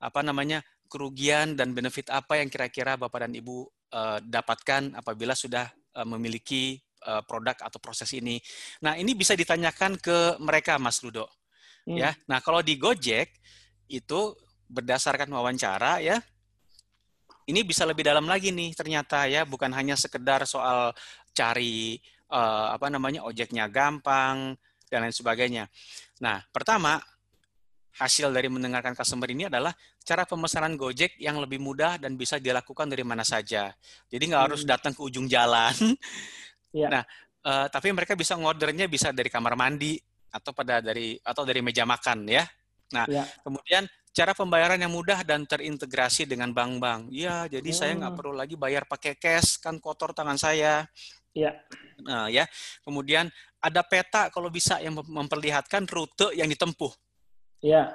[0.00, 5.68] apa namanya kerugian dan benefit apa yang kira-kira bapak dan ibu uh, dapatkan apabila sudah
[6.00, 8.40] uh, memiliki uh, produk atau proses ini.
[8.80, 11.28] Nah ini bisa ditanyakan ke mereka Mas Ludo.
[11.86, 12.00] Hmm.
[12.00, 13.30] Ya, nah kalau di Gojek
[13.86, 14.34] itu
[14.66, 16.18] berdasarkan wawancara ya
[17.46, 20.90] ini bisa lebih dalam lagi nih ternyata ya bukan hanya sekedar soal
[21.30, 21.98] cari
[22.30, 24.54] uh, apa namanya ojeknya gampang
[24.90, 25.70] dan lain sebagainya.
[26.22, 26.98] Nah, pertama
[27.96, 29.72] hasil dari mendengarkan customer ini adalah
[30.04, 33.72] cara pemesanan Gojek yang lebih mudah dan bisa dilakukan dari mana saja.
[34.12, 34.48] Jadi nggak hmm.
[34.52, 35.74] harus datang ke ujung jalan.
[36.76, 36.92] Ya.
[36.92, 37.02] Nah,
[37.40, 39.96] uh, tapi mereka bisa ngordernya bisa dari kamar mandi
[40.28, 42.44] atau pada dari atau dari meja makan ya.
[42.92, 43.24] Nah, ya.
[43.40, 47.12] kemudian cara pembayaran yang mudah dan terintegrasi dengan bank-bank.
[47.12, 47.76] Iya, jadi hmm.
[47.76, 48.20] saya nggak hmm.
[48.24, 50.88] perlu lagi bayar pakai cash, kan kotor tangan saya.
[51.36, 51.52] Iya.
[52.00, 52.48] Nah, ya.
[52.80, 53.28] Kemudian
[53.60, 56.88] ada peta kalau bisa yang memperlihatkan rute yang ditempuh.
[57.60, 57.92] Iya.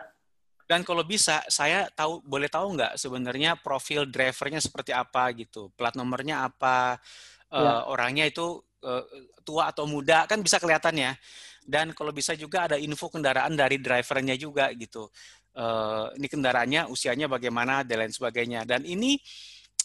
[0.70, 5.98] Dan kalau bisa, saya tahu boleh tahu nggak sebenarnya profil drivernya seperti apa gitu, plat
[5.98, 7.02] nomornya apa,
[7.50, 7.82] ya.
[7.82, 9.04] uh, orangnya itu uh,
[9.42, 11.12] tua atau muda kan bisa kelihatan ya.
[11.62, 15.12] Dan kalau bisa juga ada info kendaraan dari drivernya juga gitu
[15.58, 18.64] uh, ini kendaraannya usianya bagaimana dan lain sebagainya.
[18.64, 19.20] Dan ini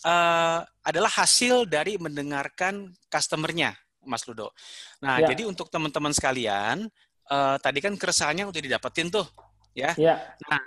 [0.07, 3.75] uh, adalah hasil dari mendengarkan customernya,
[4.07, 4.55] Mas Ludo.
[5.03, 5.33] Nah, ya.
[5.35, 6.87] jadi untuk teman-teman sekalian,
[7.31, 9.27] uh, tadi kan keresahannya udah didapetin tuh,
[9.75, 9.95] ya.
[9.99, 10.23] ya.
[10.47, 10.63] Nah,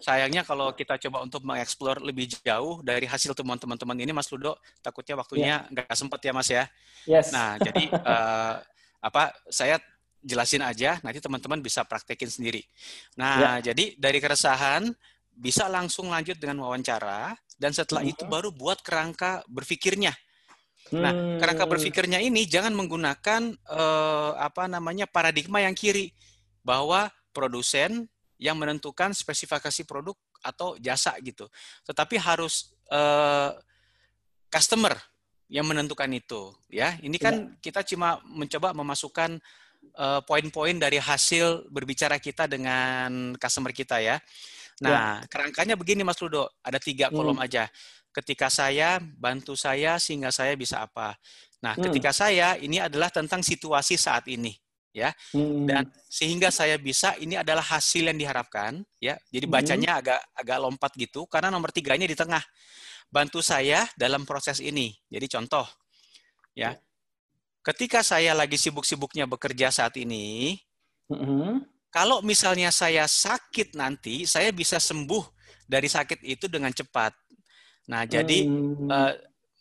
[0.00, 4.56] sayangnya kalau kita coba untuk mengeksplor lebih jauh dari hasil temuan teman-teman ini, Mas Ludo,
[4.80, 5.72] takutnya waktunya ya.
[5.72, 5.96] nggak ya.
[5.96, 6.64] sempat ya, Mas ya.
[7.04, 7.28] Yes.
[7.34, 8.54] Nah, jadi uh,
[9.08, 9.34] apa?
[9.50, 9.82] Saya
[10.22, 12.62] jelasin aja, nanti teman-teman bisa praktekin sendiri.
[13.18, 13.74] Nah, ya.
[13.74, 14.86] jadi dari keresahan
[15.34, 18.12] bisa langsung lanjut dengan wawancara dan setelah hmm.
[18.14, 20.14] itu baru buat kerangka berpikirnya.
[20.92, 21.72] Nah, kerangka hmm.
[21.72, 26.12] berpikirnya ini jangan menggunakan uh, apa namanya paradigma yang kiri
[26.62, 28.06] bahwa produsen
[28.36, 31.46] yang menentukan spesifikasi produk atau jasa gitu.
[31.86, 33.54] Tetapi harus uh,
[34.52, 34.98] customer
[35.48, 36.98] yang menentukan itu ya.
[37.00, 37.56] Ini kan ya.
[37.62, 39.38] kita cuma mencoba memasukkan
[40.24, 44.16] poin-poin dari hasil berbicara kita dengan customer kita ya.
[44.80, 45.28] Nah, ya.
[45.28, 47.14] kerangkanya begini Mas Ludo, ada tiga hmm.
[47.14, 47.68] kolom aja.
[48.12, 51.16] Ketika saya, bantu saya sehingga saya bisa apa.
[51.60, 51.88] Nah, hmm.
[51.88, 54.52] ketika saya, ini adalah tentang situasi saat ini
[54.92, 55.64] ya hmm.
[55.64, 59.56] dan sehingga saya bisa ini adalah hasil yang diharapkan ya jadi hmm.
[59.56, 60.00] bacanya hmm.
[60.04, 62.44] agak agak lompat gitu karena nomor tiganya di tengah
[63.08, 65.64] bantu saya dalam proses ini jadi contoh
[66.52, 66.91] ya, ya
[67.62, 70.58] ketika saya lagi sibuk-sibuknya bekerja saat ini,
[71.08, 71.62] mm-hmm.
[71.94, 75.22] kalau misalnya saya sakit nanti, saya bisa sembuh
[75.64, 77.14] dari sakit itu dengan cepat.
[77.88, 78.86] Nah, jadi mm.
[78.90, 79.12] uh,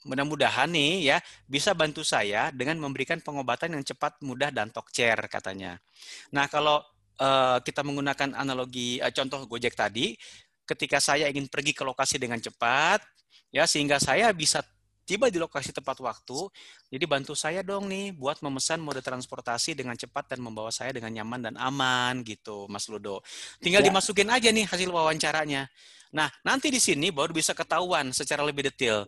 [0.01, 5.77] mudah-mudahan nih ya bisa bantu saya dengan memberikan pengobatan yang cepat, mudah dan tokcer katanya.
[6.33, 6.81] Nah, kalau
[7.21, 10.17] uh, kita menggunakan analogi uh, contoh Gojek tadi,
[10.65, 13.05] ketika saya ingin pergi ke lokasi dengan cepat,
[13.53, 14.65] ya sehingga saya bisa
[15.11, 16.47] tiba di lokasi tepat waktu.
[16.87, 21.11] Jadi bantu saya dong nih buat memesan mode transportasi dengan cepat dan membawa saya dengan
[21.11, 23.19] nyaman dan aman gitu, Mas Ludo.
[23.59, 23.91] Tinggal ya.
[23.91, 25.67] dimasukin aja nih hasil wawancaranya.
[26.15, 29.03] Nah, nanti di sini baru bisa ketahuan secara lebih detail.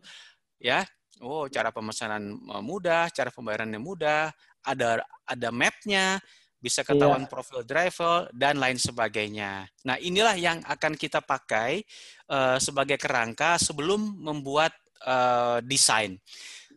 [0.60, 0.84] Ya,
[1.24, 4.28] oh cara pemesanan eh, mudah, cara pembayarannya mudah,
[4.68, 6.20] ada ada mapnya,
[6.64, 7.32] bisa ketahuan iya.
[7.32, 9.68] profil driver dan lain sebagainya.
[9.88, 11.84] Nah, inilah yang akan kita pakai
[12.32, 14.72] uh, sebagai kerangka sebelum membuat
[15.04, 16.18] uh, desain.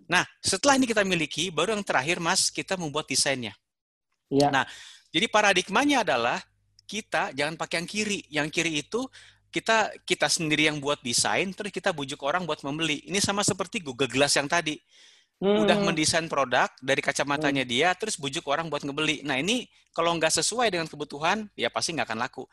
[0.07, 3.55] Nah, setelah ini kita miliki, baru yang terakhir, Mas, kita membuat desainnya.
[4.31, 4.51] Ya.
[4.51, 4.65] Nah,
[5.11, 6.39] jadi paradigmanya adalah
[6.87, 8.21] kita jangan pakai yang kiri.
[8.31, 9.03] Yang kiri itu
[9.51, 13.03] kita kita sendiri yang buat desain, terus kita bujuk orang buat membeli.
[13.07, 14.79] Ini sama seperti Google Glass yang tadi.
[15.37, 15.69] Hmm.
[15.69, 17.71] Udah mendesain produk dari kacamatanya hmm.
[17.71, 19.21] dia, terus bujuk orang buat ngebeli.
[19.21, 22.45] Nah ini kalau nggak sesuai dengan kebutuhan, ya pasti nggak akan laku.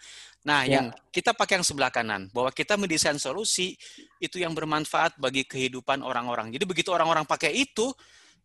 [0.43, 0.79] Nah ya.
[0.79, 3.79] yang kita pakai yang sebelah kanan, bahwa kita mendesain solusi
[4.19, 6.51] itu yang bermanfaat bagi kehidupan orang-orang.
[6.51, 7.87] Jadi begitu orang-orang pakai itu,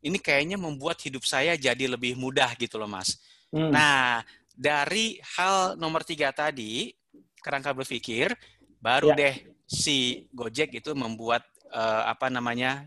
[0.07, 3.19] ini kayaknya membuat hidup saya jadi lebih mudah gitu loh mas.
[3.51, 3.75] Hmm.
[3.75, 4.23] Nah
[4.55, 6.95] dari hal nomor tiga tadi,
[7.43, 8.31] kerangka berpikir,
[8.79, 9.19] baru ya.
[9.19, 9.35] deh
[9.67, 11.43] si Gojek itu membuat
[11.75, 12.87] uh, apa namanya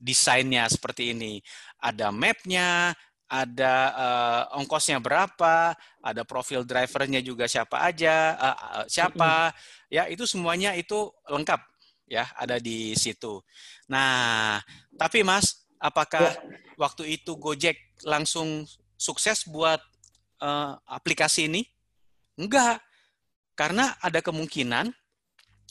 [0.00, 1.44] desainnya seperti ini.
[1.76, 2.96] Ada mapnya,
[3.30, 9.54] ada uh, ongkosnya berapa, ada profil drivernya juga siapa aja, uh, uh, siapa,
[9.86, 11.62] ya itu semuanya itu lengkap
[12.10, 13.38] ya ada di situ.
[13.86, 14.58] Nah,
[14.98, 16.42] tapi Mas, apakah ya.
[16.74, 18.66] waktu itu Gojek langsung
[18.98, 19.78] sukses buat
[20.42, 21.62] uh, aplikasi ini?
[22.34, 22.82] Enggak,
[23.54, 24.90] karena ada kemungkinan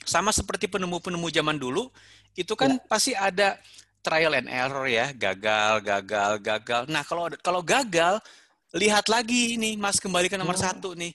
[0.07, 1.91] sama seperti penemu-penemu zaman dulu,
[2.39, 2.87] itu kan ya.
[2.87, 3.59] pasti ada
[3.99, 6.81] trial and error ya, gagal, gagal, gagal.
[6.87, 8.19] Nah kalau kalau gagal,
[8.75, 10.65] lihat lagi ini Mas kembali ke nomor hmm.
[10.65, 11.13] satu nih,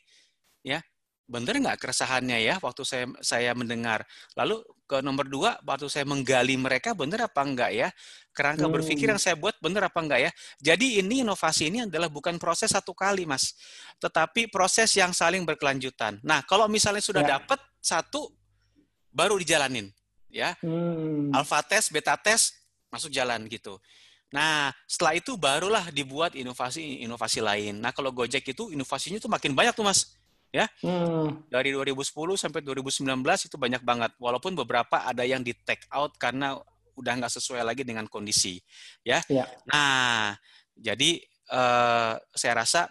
[0.64, 0.80] ya
[1.24, 4.05] bener nggak keresahannya ya waktu saya saya mendengar.
[4.37, 7.89] Lalu ke nomor dua, waktu saya menggali mereka bener apa enggak ya?
[8.37, 8.74] Kerangka hmm.
[8.76, 10.30] berpikir yang saya buat bener apa enggak ya?
[10.61, 13.57] Jadi ini inovasi ini adalah bukan proses satu kali mas,
[13.97, 16.20] tetapi proses yang saling berkelanjutan.
[16.20, 17.41] Nah kalau misalnya sudah ya.
[17.41, 18.28] dapat satu,
[19.09, 19.89] baru dijalanin
[20.28, 20.53] ya.
[20.61, 21.32] Hmm.
[21.32, 22.63] Alpha test, beta test,
[22.95, 23.82] masuk jalan gitu.
[24.34, 27.78] Nah, setelah itu barulah dibuat inovasi-inovasi lain.
[27.78, 30.18] Nah, kalau Gojek itu inovasinya tuh makin banyak tuh, Mas.
[30.51, 30.70] Ya.
[30.82, 31.42] Hmm.
[31.51, 33.11] Dari 2010 sampai 2019
[33.47, 34.11] itu banyak banget.
[34.18, 36.59] Walaupun beberapa ada yang di take out karena
[36.95, 38.62] udah nggak sesuai lagi dengan kondisi.
[39.03, 39.22] Ya.
[39.26, 39.47] ya.
[39.66, 40.34] Nah,
[40.78, 42.86] jadi uh, saya rasa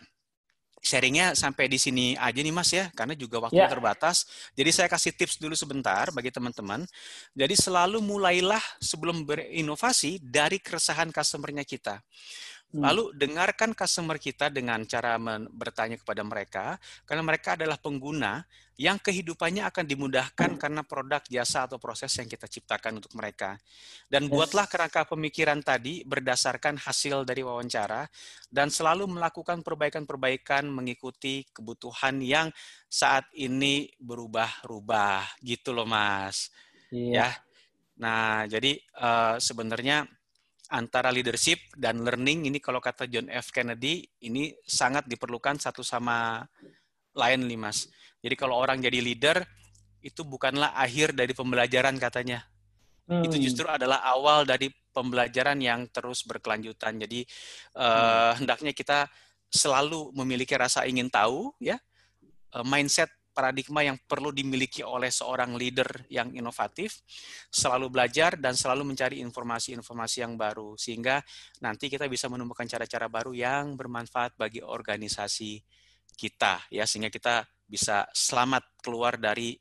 [0.83, 3.71] sharingnya sampai di sini aja nih Mas ya, karena juga waktu ya.
[3.71, 4.27] terbatas.
[4.51, 6.83] Jadi saya kasih tips dulu sebentar bagi teman-teman.
[7.31, 12.03] Jadi selalu mulailah sebelum berinovasi dari keresahan customer-nya kita.
[12.73, 12.81] Hmm.
[12.81, 15.21] Lalu dengarkan customer kita dengan cara
[15.53, 16.65] bertanya kepada mereka,
[17.05, 18.41] karena mereka adalah pengguna
[18.81, 20.59] yang kehidupannya akan dimudahkan hmm.
[20.59, 23.61] karena produk, jasa, atau proses yang kita ciptakan untuk mereka.
[24.09, 28.09] Dan buatlah kerangka pemikiran tadi berdasarkan hasil dari wawancara,
[28.49, 32.49] dan selalu melakukan perbaikan-perbaikan mengikuti kebutuhan yang
[32.89, 35.45] saat ini berubah-ubah.
[35.45, 36.49] Gitu loh, Mas.
[36.89, 37.13] Iya.
[37.13, 37.29] Ya.
[38.01, 40.09] Nah, jadi uh, sebenarnya
[40.73, 43.53] antara leadership dan learning ini kalau kata John F.
[43.53, 46.41] Kennedy ini sangat diperlukan satu sama
[47.13, 47.85] lain nih Mas.
[48.25, 49.37] Jadi kalau orang jadi leader
[50.01, 52.41] itu bukanlah akhir dari pembelajaran katanya.
[53.05, 53.21] Hmm.
[53.21, 56.97] Itu justru adalah awal dari pembelajaran yang terus berkelanjutan.
[56.97, 57.21] Jadi
[57.77, 59.05] uh, hendaknya kita
[59.53, 61.77] selalu memiliki rasa ingin tahu ya,
[62.57, 67.01] uh, mindset paradigma yang perlu dimiliki oleh seorang leader yang inovatif,
[67.49, 71.19] selalu belajar dan selalu mencari informasi-informasi yang baru sehingga
[71.65, 75.59] nanti kita bisa menemukan cara-cara baru yang bermanfaat bagi organisasi
[76.13, 79.57] kita ya sehingga kita bisa selamat keluar dari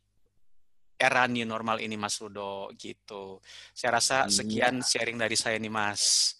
[1.03, 3.43] era new normal ini Mas Rudo gitu.
[3.75, 4.31] Saya rasa iya.
[4.31, 6.37] sekian sharing dari saya nih Mas.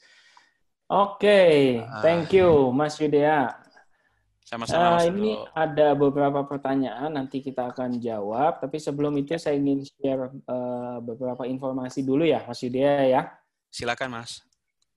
[0.93, 1.59] Oke, okay.
[2.05, 3.62] thank you Mas Yudea.
[4.53, 5.01] Sama-sama.
[5.01, 10.29] Uh, ini ada beberapa pertanyaan nanti kita akan jawab, tapi sebelum itu saya ingin share
[10.45, 13.23] uh, beberapa informasi dulu ya, Mas Yudhya ya.
[13.73, 14.45] Silakan, Mas.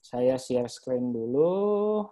[0.04, 2.04] Saya share screen dulu.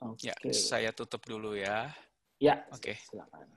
[0.00, 0.32] Oke.
[0.32, 0.48] Okay.
[0.48, 1.92] Ya, saya tutup dulu ya.
[2.40, 2.64] Ya.
[2.72, 2.96] Oke.
[2.96, 2.96] Okay.
[3.12, 3.52] Silakan.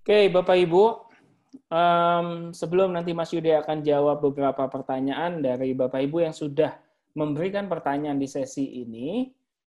[0.00, 1.12] Oke, Bapak Ibu,
[1.70, 6.74] um, sebelum nanti Mas Yudi akan jawab beberapa pertanyaan dari Bapak Ibu yang sudah
[7.14, 9.30] memberikan pertanyaan di sesi ini,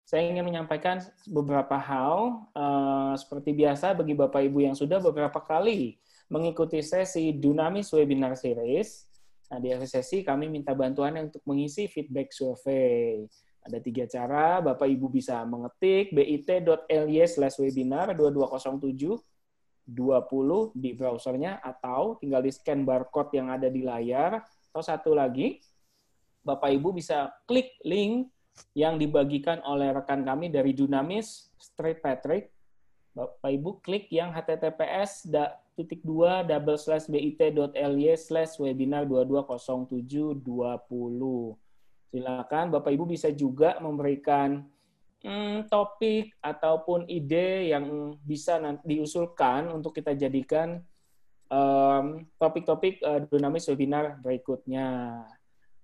[0.07, 5.99] saya ingin menyampaikan beberapa hal uh, seperti biasa bagi Bapak Ibu yang sudah beberapa kali
[6.31, 9.07] mengikuti sesi Dunamis Webinar Series.
[9.47, 13.27] Nah, di akhir sesi kami minta bantuan untuk mengisi feedback survey.
[13.66, 19.18] Ada tiga cara, Bapak Ibu bisa mengetik bit.ly slash webinar 2207
[19.87, 24.43] 20 di browsernya atau tinggal di scan barcode yang ada di layar.
[24.70, 25.62] Atau satu lagi
[26.47, 28.30] Bapak Ibu bisa klik link
[28.76, 32.53] yang dibagikan oleh rekan kami dari Dunamis Street Patrick.
[33.16, 35.26] Bapak Ibu klik yang https
[35.76, 40.45] titik dua double slash bit.ly slash webinar 220720
[42.16, 44.64] silakan Bapak Ibu bisa juga memberikan
[45.27, 50.79] hmm, topik ataupun ide yang bisa nanti diusulkan untuk kita jadikan
[51.47, 55.22] topik topik-topik uh, dinamis webinar berikutnya.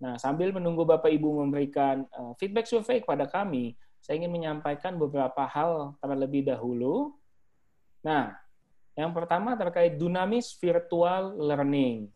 [0.02, 5.46] Nah, sambil menunggu Bapak Ibu memberikan uh, feedback survei kepada kami, saya ingin menyampaikan beberapa
[5.46, 7.14] hal terlebih dahulu.
[8.02, 8.34] Nah,
[8.98, 12.10] yang pertama terkait dinamis virtual learning.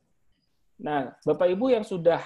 [0.83, 2.18] Nah, Bapak Ibu yang sudah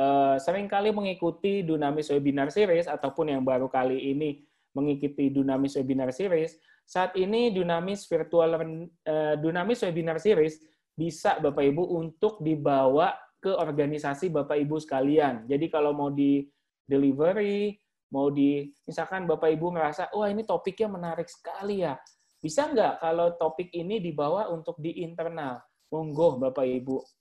[0.00, 4.40] uh, sering kali mengikuti Dunamis Webinar Series ataupun yang baru kali ini
[4.72, 6.56] mengikuti Dunamis Webinar Series,
[6.88, 10.62] saat ini Dunamis Virtual uh, Dunamis Webinar Series
[10.96, 15.48] bisa Bapak Ibu untuk dibawa ke organisasi Bapak Ibu sekalian.
[15.48, 16.44] Jadi kalau mau di
[16.84, 17.76] delivery,
[18.12, 21.96] mau di misalkan Bapak Ibu merasa, wah ini topiknya menarik sekali ya.
[22.40, 25.60] Bisa nggak kalau topik ini dibawa untuk di internal?
[25.90, 27.19] Monggo Bapak Ibu.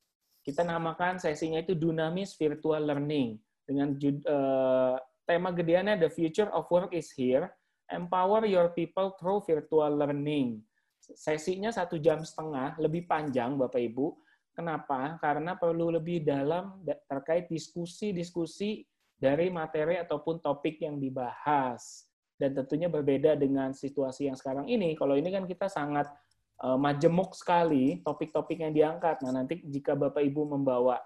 [0.50, 3.38] Kita namakan sesinya itu Dunamis Virtual Learning
[3.70, 3.93] dengan
[4.26, 4.97] uh,
[5.30, 7.54] tema gedeannya The Future of Work is Here.
[7.89, 10.62] Empower your people through virtual learning.
[11.02, 14.14] Sesinya satu jam setengah, lebih panjang Bapak Ibu
[14.60, 15.16] Kenapa?
[15.24, 18.84] Karena perlu lebih dalam terkait diskusi-diskusi
[19.16, 22.12] dari materi ataupun topik yang dibahas.
[22.36, 25.00] Dan tentunya berbeda dengan situasi yang sekarang ini.
[25.00, 26.12] Kalau ini kan kita sangat
[26.60, 29.24] majemuk sekali topik-topik yang diangkat.
[29.24, 30.99] Nah, nanti jika Bapak Ibu membawa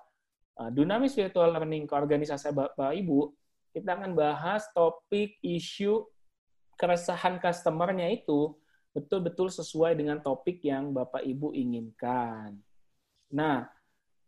[0.58, 3.30] uh, Dinamis Virtual Learning ke organisasi Bapak Ibu,
[3.70, 6.10] kita akan bahas topik, isu,
[6.74, 8.58] keresahan customer-nya itu
[8.94, 12.58] betul-betul sesuai dengan topik yang Bapak Ibu inginkan.
[13.34, 13.70] Nah,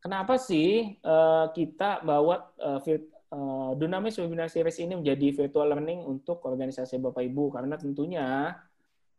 [0.01, 2.53] kenapa sih uh, kita bawa
[3.75, 7.51] Dunamis Webinar Series ini menjadi virtual learning untuk organisasi Bapak Ibu?
[7.51, 8.55] Karena tentunya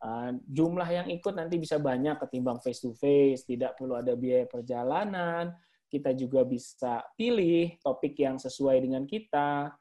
[0.07, 4.47] uh, jumlah yang ikut nanti bisa banyak ketimbang face to face, tidak perlu ada biaya
[4.47, 5.51] perjalanan,
[5.91, 9.75] kita juga bisa pilih topik yang sesuai dengan kita,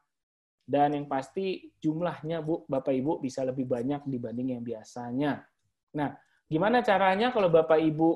[0.66, 5.46] dan yang pasti jumlahnya Bu, Bapak Ibu bisa lebih banyak dibanding yang biasanya.
[5.94, 6.10] Nah,
[6.50, 8.08] gimana caranya kalau Bapak Ibu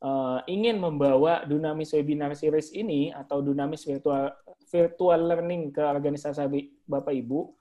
[0.00, 4.32] uh, ingin membawa Dunamis Webinar Series ini atau Dunamis Virtual
[4.64, 6.40] Virtual Learning ke organisasi
[6.88, 7.59] Bapak Ibu,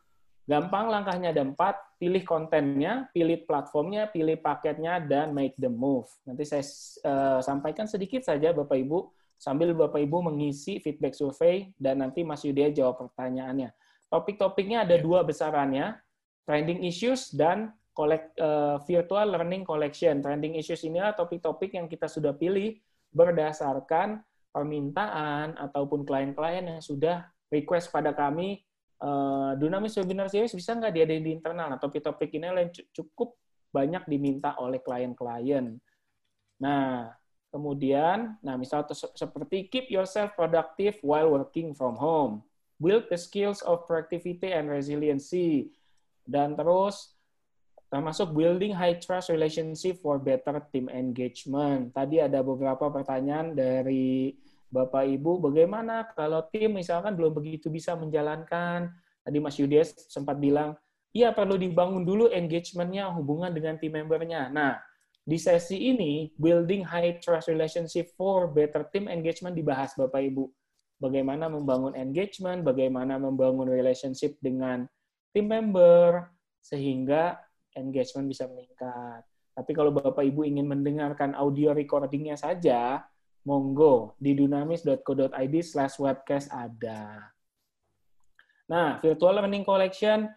[0.50, 6.10] gampang langkahnya ada empat, pilih kontennya, pilih platformnya, pilih paketnya, dan make the move.
[6.26, 6.66] Nanti saya
[7.06, 12.42] uh, sampaikan sedikit saja Bapak Ibu, sambil Bapak Ibu mengisi feedback survei, dan nanti Mas
[12.42, 13.70] Yudhya jawab pertanyaannya.
[14.10, 16.02] Topik-topiknya ada dua besarannya,
[16.50, 20.26] trending issues dan collect, uh, virtual learning collection.
[20.26, 22.74] Trending issues ini adalah topik-topik yang kita sudah pilih
[23.14, 28.66] berdasarkan permintaan ataupun klien-klien yang sudah request pada kami
[29.04, 31.72] uh, Dunamis Webinar Series bisa nggak diadain di internal?
[31.72, 33.36] Nah, topik-topik ini yang cukup
[33.70, 35.78] banyak diminta oleh klien-klien.
[36.60, 37.14] Nah,
[37.50, 42.44] kemudian, nah misal seperti keep yourself productive while working from home,
[42.78, 45.72] build the skills of productivity and resiliency,
[46.28, 47.18] dan terus
[47.90, 51.90] termasuk building high trust relationship for better team engagement.
[51.90, 54.38] Tadi ada beberapa pertanyaan dari
[54.70, 58.94] Bapak Ibu, bagaimana kalau tim misalkan belum begitu bisa menjalankan,
[59.26, 60.78] tadi Mas Yudes sempat bilang,
[61.10, 64.54] iya perlu dibangun dulu engagementnya, hubungan dengan tim membernya.
[64.54, 64.78] Nah,
[65.26, 70.46] di sesi ini, building high trust relationship for better team engagement dibahas Bapak Ibu.
[71.02, 74.86] Bagaimana membangun engagement, bagaimana membangun relationship dengan
[75.34, 76.30] tim member,
[76.62, 77.42] sehingga
[77.74, 79.26] engagement bisa meningkat.
[79.56, 83.04] Tapi kalau Bapak Ibu ingin mendengarkan audio recordingnya saja,
[83.50, 87.34] monggo di dunamis.co.id slash webcast ada.
[88.70, 90.30] Nah, Virtual Learning Collection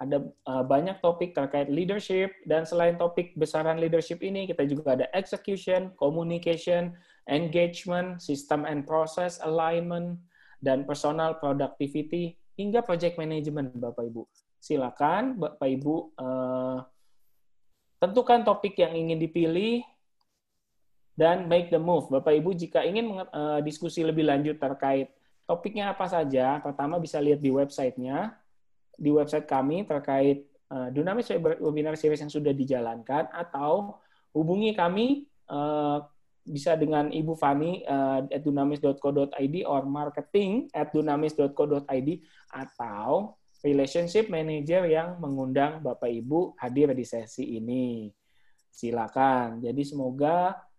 [0.00, 5.06] ada uh, banyak topik terkait leadership, dan selain topik besaran leadership ini, kita juga ada
[5.12, 6.96] execution, communication,
[7.28, 10.16] engagement, system and process alignment,
[10.64, 14.24] dan personal productivity, hingga project management, Bapak-Ibu
[14.64, 16.80] silakan Bapak Ibu uh,
[18.00, 19.84] tentukan topik yang ingin dipilih
[21.14, 22.10] dan make the move.
[22.10, 25.14] Bapak Ibu jika ingin uh, diskusi lebih lanjut terkait
[25.46, 28.34] topiknya apa saja, pertama bisa lihat di websitenya,
[28.98, 31.30] di website kami terkait uh, Dunamis
[31.62, 34.02] Webinar Series yang sudah dijalankan, atau
[34.34, 36.02] hubungi kami uh,
[36.44, 42.08] bisa dengan Ibu Fani uh, at dunamis.co.id or marketing at dunamis.co.id
[42.52, 43.32] atau
[43.64, 48.12] relationship manager yang mengundang Bapak Ibu hadir di sesi ini.
[48.68, 49.64] Silakan.
[49.64, 50.73] Jadi semoga eh,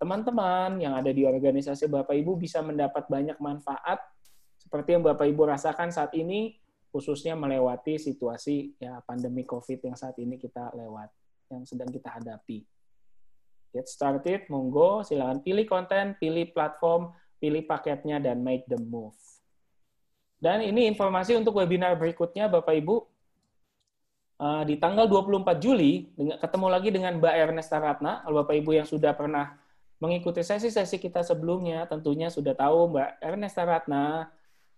[0.00, 4.00] teman-teman uh, yang ada di organisasi Bapak Ibu bisa mendapat banyak manfaat
[4.56, 6.56] seperti yang Bapak Ibu rasakan saat ini
[6.88, 11.12] khususnya melewati situasi ya pandemi Covid yang saat ini kita lewat
[11.52, 12.64] yang sedang kita hadapi.
[13.74, 17.10] Get started, monggo silakan pilih konten, pilih platform,
[17.42, 19.18] pilih paketnya dan make the move.
[20.38, 23.13] Dan ini informasi untuk webinar berikutnya, Bapak Ibu.
[24.34, 28.26] Uh, di tanggal 24 Juli, ketemu lagi dengan Mbak Ernesta Ratna.
[28.26, 29.54] Bapak Ibu yang sudah pernah
[30.02, 34.26] mengikuti sesi-sesi kita sebelumnya, tentunya sudah tahu Mbak Ernesta Ratna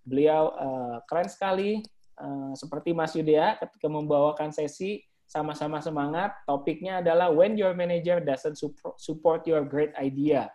[0.06, 1.82] Beliau uh, keren sekali,
[2.22, 6.30] uh, seperti Mas Yudea ketika membawakan sesi sama-sama semangat.
[6.46, 8.54] Topiknya adalah when your manager doesn't
[9.02, 10.46] support your great idea.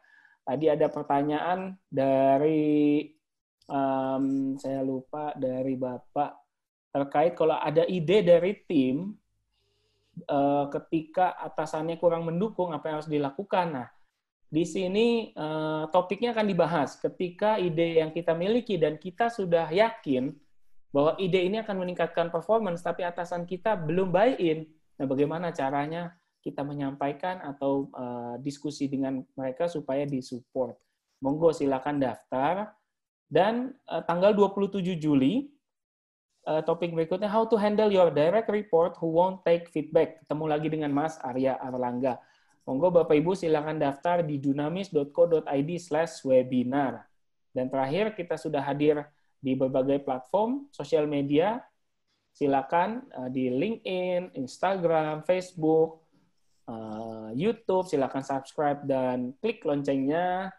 [0.47, 3.11] Tadi ada pertanyaan dari
[3.67, 6.40] um, saya lupa dari Bapak
[6.91, 9.15] terkait kalau ada ide dari tim
[10.27, 13.67] uh, ketika atasannya kurang mendukung apa yang harus dilakukan.
[13.71, 13.87] Nah,
[14.51, 20.35] di sini uh, topiknya akan dibahas ketika ide yang kita miliki dan kita sudah yakin
[20.91, 24.67] bahwa ide ini akan meningkatkan performance, tapi atasan kita belum buy-in.
[24.99, 26.11] Nah, bagaimana caranya
[26.43, 30.75] kita menyampaikan atau uh, diskusi dengan mereka supaya disupport?
[31.23, 32.75] Monggo silakan daftar.
[33.31, 35.47] Dan uh, tanggal 27 Juli,
[36.47, 40.21] uh, topik berikutnya, how to handle your direct report who won't take feedback.
[40.25, 42.17] Ketemu lagi dengan Mas Arya Arlangga.
[42.65, 47.09] Monggo Bapak Ibu silakan daftar di dunamis.co.id slash webinar.
[47.51, 49.01] Dan terakhir kita sudah hadir
[49.41, 51.59] di berbagai platform sosial media.
[52.31, 56.05] Silakan uh, di LinkedIn, Instagram, Facebook,
[56.69, 57.89] uh, YouTube.
[57.89, 60.53] Silakan subscribe dan klik loncengnya.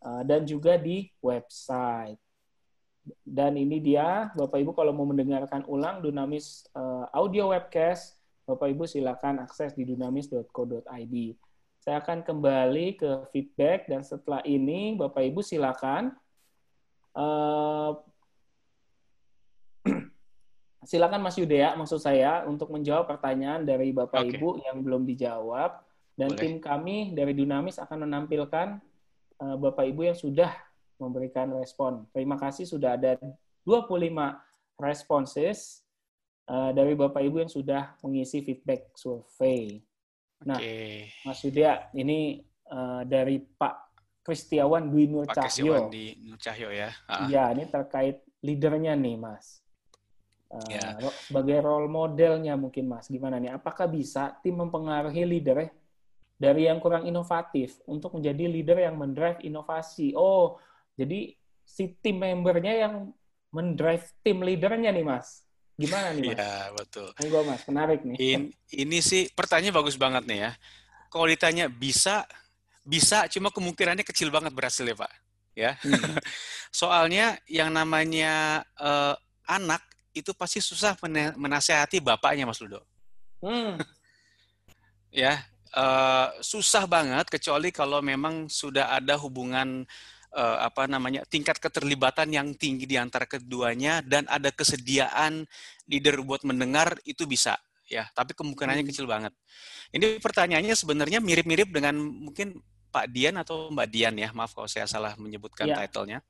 [0.00, 2.29] Dan juga di website.
[3.24, 8.84] Dan ini dia, Bapak Ibu kalau mau mendengarkan ulang Dunamis uh, audio webcast, Bapak Ibu
[8.84, 11.14] silakan akses di dunamis.co.id.
[11.80, 16.12] Saya akan kembali ke feedback dan setelah ini Bapak Ibu silakan
[17.16, 17.96] uh,
[20.90, 24.36] silakan Mas Yudea maksud saya untuk menjawab pertanyaan dari Bapak okay.
[24.36, 25.80] Ibu yang belum dijawab
[26.20, 26.40] dan Boleh.
[26.40, 28.76] tim kami dari Dunamis akan menampilkan
[29.40, 30.52] uh, Bapak Ibu yang sudah
[31.00, 32.04] memberikan respon.
[32.12, 33.16] Terima kasih sudah ada
[33.64, 34.12] 25
[34.78, 35.84] responses
[36.48, 39.80] uh, dari Bapak Ibu yang sudah mengisi feedback survei.
[40.44, 41.12] Nah, okay.
[41.24, 42.40] Mas Yudya, ini
[42.72, 43.90] uh, dari Pak
[44.24, 45.88] Kristiawan Dwi Nur Pak Cahyo.
[45.88, 46.90] Pak Dwi Nur Cahyo ya.
[47.28, 49.60] Iya, ini terkait leadernya nih, Mas.
[50.48, 50.96] Uh, ya.
[51.28, 53.06] Sebagai role modelnya mungkin, Mas.
[53.12, 53.52] Gimana nih?
[53.52, 55.68] Apakah bisa tim mempengaruhi leader
[56.40, 60.16] dari yang kurang inovatif untuk menjadi leader yang mendrive inovasi?
[60.16, 60.56] Oh,
[61.00, 61.32] jadi
[61.64, 62.94] si tim membernya yang
[63.48, 65.48] mendrive tim leadernya nih, Mas.
[65.80, 66.36] Gimana nih, Mas?
[66.36, 67.08] Iya, betul.
[67.16, 67.62] Enggak, Mas.
[67.64, 68.16] Menarik nih.
[68.20, 70.50] In, ini sih pertanyaan bagus banget nih ya.
[71.08, 72.28] Kalau ditanya bisa,
[72.84, 75.12] bisa, cuma kemungkinannya kecil banget berhasil ya, Pak.
[75.56, 75.72] Ya.
[75.80, 76.20] Hmm.
[76.84, 79.16] Soalnya yang namanya uh,
[79.48, 79.82] anak
[80.12, 80.94] itu pasti susah
[81.34, 82.84] menasehati bapaknya, Mas Ludo.
[83.40, 83.80] Hmm.
[85.08, 85.40] ya,
[85.72, 89.88] uh, susah banget kecuali kalau memang sudah ada hubungan
[90.34, 95.46] uh, apa namanya tingkat keterlibatan yang tinggi di antara keduanya dan ada kesediaan
[95.90, 97.58] leader buat mendengar itu bisa
[97.90, 98.90] ya tapi kemungkinannya hmm.
[98.94, 99.34] kecil banget
[99.90, 104.86] ini pertanyaannya sebenarnya mirip-mirip dengan mungkin Pak Dian atau Mbak Dian ya maaf kalau saya
[104.86, 105.86] salah menyebutkan ya.
[105.86, 106.22] titlenya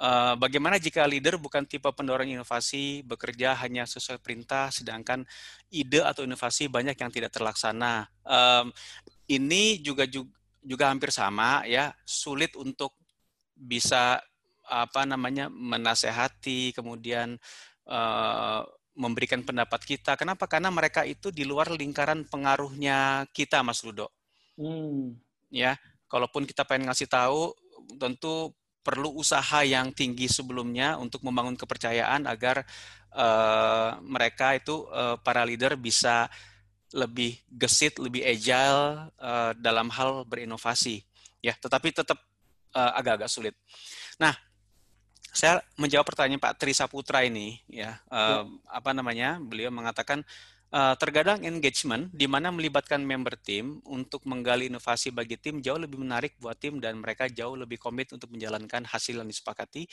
[0.00, 5.28] Uh, bagaimana jika leader bukan tipe pendorong inovasi, bekerja hanya sesuai perintah, sedangkan
[5.68, 8.08] ide atau inovasi banyak yang tidak terlaksana.
[8.24, 8.72] Um,
[9.28, 10.32] ini juga, juga
[10.64, 12.96] juga hampir sama ya, sulit untuk
[13.60, 14.24] bisa
[14.70, 17.36] apa namanya menasehati kemudian
[17.90, 18.62] uh,
[18.94, 20.14] memberikan pendapat kita.
[20.16, 20.46] Kenapa?
[20.46, 24.10] Karena mereka itu di luar lingkaran pengaruhnya kita, Mas Ludo.
[24.60, 25.16] Hmm.
[25.50, 27.54] Ya, kalaupun kita pengen ngasih tahu,
[27.98, 32.64] tentu perlu usaha yang tinggi sebelumnya untuk membangun kepercayaan agar
[33.12, 36.28] uh, mereka itu uh, para leader bisa
[36.90, 41.04] lebih gesit, lebih agile uh, dalam hal berinovasi.
[41.40, 42.20] Ya, tetapi tetap
[42.74, 43.54] uh, agak-agak sulit.
[44.20, 44.34] Nah,
[45.30, 48.50] saya menjawab pertanyaan Pak Tri Saputra ini, ya, uh, ya.
[48.66, 49.38] apa namanya?
[49.38, 50.26] Beliau mengatakan
[50.74, 56.02] uh, terkadang engagement di mana melibatkan member tim untuk menggali inovasi bagi tim jauh lebih
[56.02, 59.86] menarik buat tim dan mereka jauh lebih komit untuk menjalankan hasil yang disepakati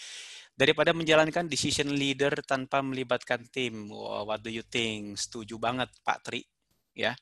[0.57, 3.89] daripada menjalankan decision leader tanpa melibatkan tim.
[3.93, 5.21] Wow, what do you think?
[5.21, 6.41] Setuju banget Pak Tri,
[6.97, 7.13] ya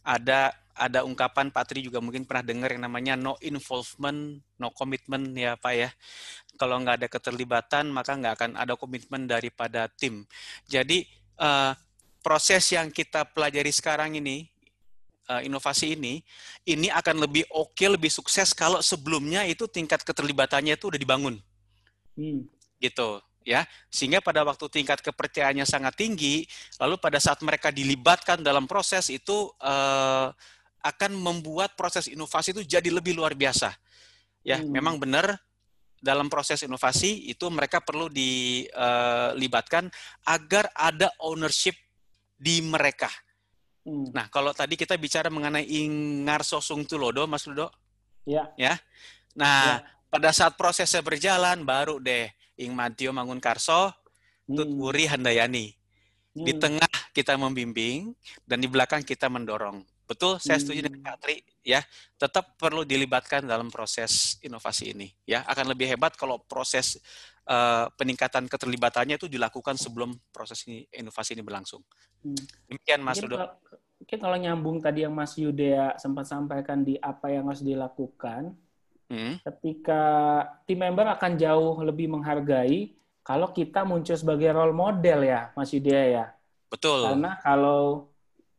[0.00, 5.28] ada ada ungkapan Pak Tri juga mungkin pernah dengar yang namanya no involvement, no commitment
[5.36, 5.90] ya Pak ya.
[6.56, 10.24] Kalau nggak ada keterlibatan maka nggak akan ada komitmen daripada tim.
[10.64, 11.04] Jadi
[11.36, 11.76] uh,
[12.24, 14.48] proses yang kita pelajari sekarang ini,
[15.28, 16.24] uh, inovasi ini,
[16.64, 21.36] ini akan lebih oke, okay, lebih sukses kalau sebelumnya itu tingkat keterlibatannya itu udah dibangun.
[22.16, 22.48] Hmm.
[22.80, 26.44] Gitu ya sehingga pada waktu tingkat kepercayaannya sangat tinggi
[26.76, 30.28] lalu pada saat mereka dilibatkan dalam proses itu uh,
[30.80, 33.72] akan membuat proses inovasi itu jadi lebih luar biasa.
[34.40, 34.72] Ya hmm.
[34.72, 35.36] memang benar
[36.00, 41.76] dalam proses inovasi itu mereka perlu dilibatkan eh, agar ada ownership
[42.40, 43.12] di mereka.
[43.80, 44.12] Hmm.
[44.12, 47.72] nah kalau tadi kita bicara mengenai Ingar Sosung Tulodo Mas Ludo?
[48.24, 48.48] Ya.
[48.56, 48.76] Ya.
[49.36, 49.88] Nah ya.
[50.08, 52.28] pada saat prosesnya berjalan baru deh
[52.60, 53.90] Ing Mantio Mangun Karso,
[54.44, 54.78] Tut hmm.
[54.78, 55.72] Wuri Handayani.
[56.36, 56.46] Hmm.
[56.46, 58.14] Di tengah kita membimbing
[58.46, 59.82] dan di belakang kita mendorong.
[60.06, 61.82] Betul, saya setuju dengan Kak Tri ya.
[62.18, 65.46] Tetap perlu dilibatkan dalam proses inovasi ini ya.
[65.46, 66.98] Akan lebih hebat kalau proses
[67.46, 71.82] uh, peningkatan keterlibatannya itu dilakukan sebelum proses ini, inovasi ini berlangsung.
[72.26, 72.38] Hmm.
[72.66, 73.38] Demikian Mas Rudo
[74.00, 78.56] mungkin kalau nyambung tadi yang Mas Yudea sempat sampaikan di apa yang harus dilakukan,
[79.10, 79.42] hmm.
[79.42, 80.02] ketika
[80.64, 86.04] tim member akan jauh lebih menghargai kalau kita muncul sebagai role model ya, Mas Yudea
[86.08, 86.26] ya.
[86.66, 87.04] Betul.
[87.06, 88.10] Karena kalau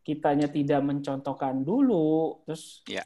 [0.06, 3.04] kitanya tidak mencontohkan dulu, terus ya.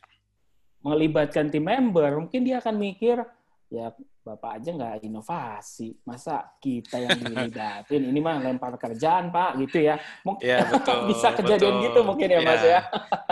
[0.85, 3.23] melibatkan tim member, mungkin dia akan mikir,
[3.69, 3.93] ya
[4.25, 8.09] Bapak aja nggak inovasi, masa kita yang dilibatin?
[8.09, 10.01] Ini mah lempar kerjaan Pak, gitu ya.
[10.25, 11.85] Mungkin ya, betul, bisa kejadian betul.
[11.85, 12.79] gitu mungkin ya, ya Mas ya.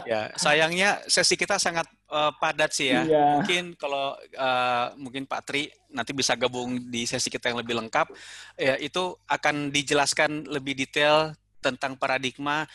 [0.06, 3.10] Ya, sayangnya sesi kita sangat uh, padat sih ya.
[3.10, 3.42] ya.
[3.42, 8.14] Mungkin kalau uh, mungkin Pak Tri nanti bisa gabung di sesi kita yang lebih lengkap,
[8.62, 12.70] ya itu akan dijelaskan lebih detail tentang paradigma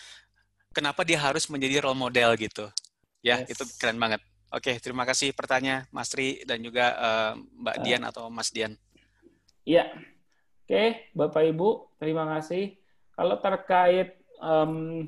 [0.74, 2.66] kenapa dia harus menjadi role model gitu.
[3.22, 3.54] Ya, yes.
[3.54, 4.18] itu keren banget.
[4.48, 8.72] Oke, terima kasih pertanyaan Mas Tri dan juga uh, Mbak uh, Dian atau Mas Dian.
[9.68, 9.92] Iya.
[10.64, 12.76] Oke, Bapak Ibu, terima kasih.
[13.12, 15.04] Kalau terkait um,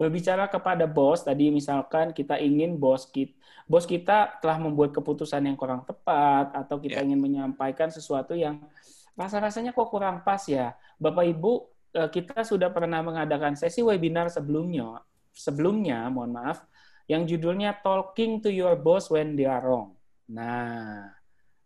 [0.00, 3.36] berbicara kepada bos, tadi misalkan kita ingin bos kita,
[3.68, 7.04] bos kita telah membuat keputusan yang kurang tepat atau kita yeah.
[7.04, 8.64] ingin menyampaikan sesuatu yang
[9.12, 10.72] rasa-rasanya kok kurang pas ya.
[10.96, 11.52] Bapak Ibu,
[12.00, 15.04] eh, kita sudah pernah mengadakan sesi webinar sebelumnya,
[15.36, 16.64] sebelumnya, mohon maaf,
[17.10, 19.98] yang judulnya Talking to Your Boss When They Are Wrong.
[20.30, 21.10] Nah,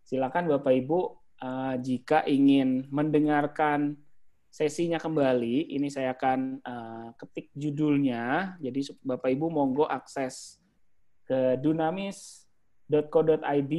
[0.00, 1.00] silakan Bapak Ibu
[1.44, 4.00] uh, jika ingin mendengarkan
[4.48, 8.56] sesinya kembali, ini saya akan uh, ketik judulnya.
[8.56, 10.56] Jadi Bapak Ibu monggo akses
[11.28, 13.74] ke dunamis.co.id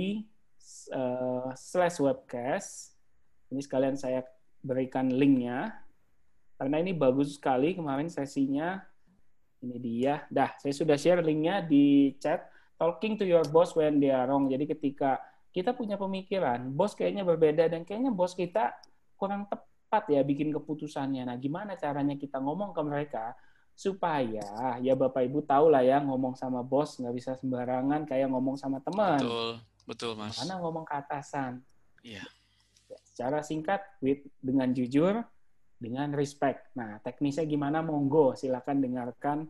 [0.94, 2.94] uh, slash webcast.
[3.50, 4.22] Ini sekalian saya
[4.62, 5.82] berikan linknya.
[6.62, 8.86] Karena ini bagus sekali kemarin sesinya
[9.64, 10.26] ini dia.
[10.28, 12.50] Dah, saya sudah share linknya di chat.
[12.76, 14.52] Talking to your boss when they are wrong.
[14.52, 15.16] Jadi ketika
[15.56, 18.76] kita punya pemikiran, bos kayaknya berbeda dan kayaknya bos kita
[19.16, 21.24] kurang tepat ya bikin keputusannya.
[21.24, 23.32] Nah, gimana caranya kita ngomong ke mereka
[23.76, 28.60] supaya ya Bapak Ibu tahu lah ya ngomong sama bos nggak bisa sembarangan kayak ngomong
[28.60, 29.20] sama teman.
[29.24, 29.52] Betul,
[29.88, 30.36] betul Mas.
[30.44, 31.64] Mana ngomong ke atasan.
[32.04, 32.28] Iya.
[32.92, 35.24] Ya, secara singkat, with dengan jujur,
[35.86, 36.74] dengan respect.
[36.74, 37.86] Nah, teknisnya gimana?
[37.86, 39.46] Monggo, silakan dengarkan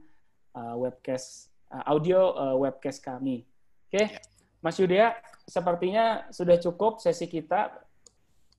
[0.51, 3.47] uh, webcast uh, audio uh, webcast kami.
[3.87, 4.05] Oke, okay?
[4.11, 4.19] Ya.
[4.59, 5.15] Mas Yudea,
[5.47, 7.71] sepertinya sudah cukup sesi kita.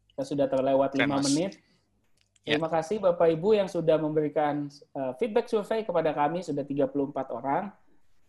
[0.09, 1.61] Kita sudah terlewat lima menit.
[2.47, 2.57] Ya.
[2.57, 6.95] Terima kasih Bapak Ibu yang sudah memberikan uh, feedback survei kepada kami sudah 34
[7.29, 7.75] orang.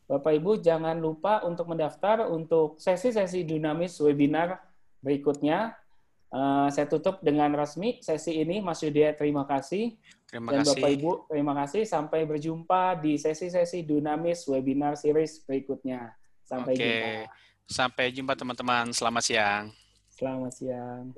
[0.10, 4.60] Bapak Ibu jangan lupa untuk mendaftar untuk sesi-sesi dinamis webinar
[5.06, 5.78] berikutnya
[6.28, 9.16] Uh, saya tutup dengan resmi sesi ini, Mas Yudhya.
[9.16, 9.96] Terima kasih.
[10.28, 10.76] Terima Dan kasih.
[10.76, 11.84] Bapak Ibu, terima kasih.
[11.88, 16.12] Sampai berjumpa di sesi-sesi Dunamis webinar series berikutnya.
[16.44, 16.84] Sampai Oke.
[16.84, 17.12] jumpa.
[17.68, 18.92] Sampai jumpa teman-teman.
[18.92, 19.66] Selamat siang.
[20.12, 21.16] Selamat siang.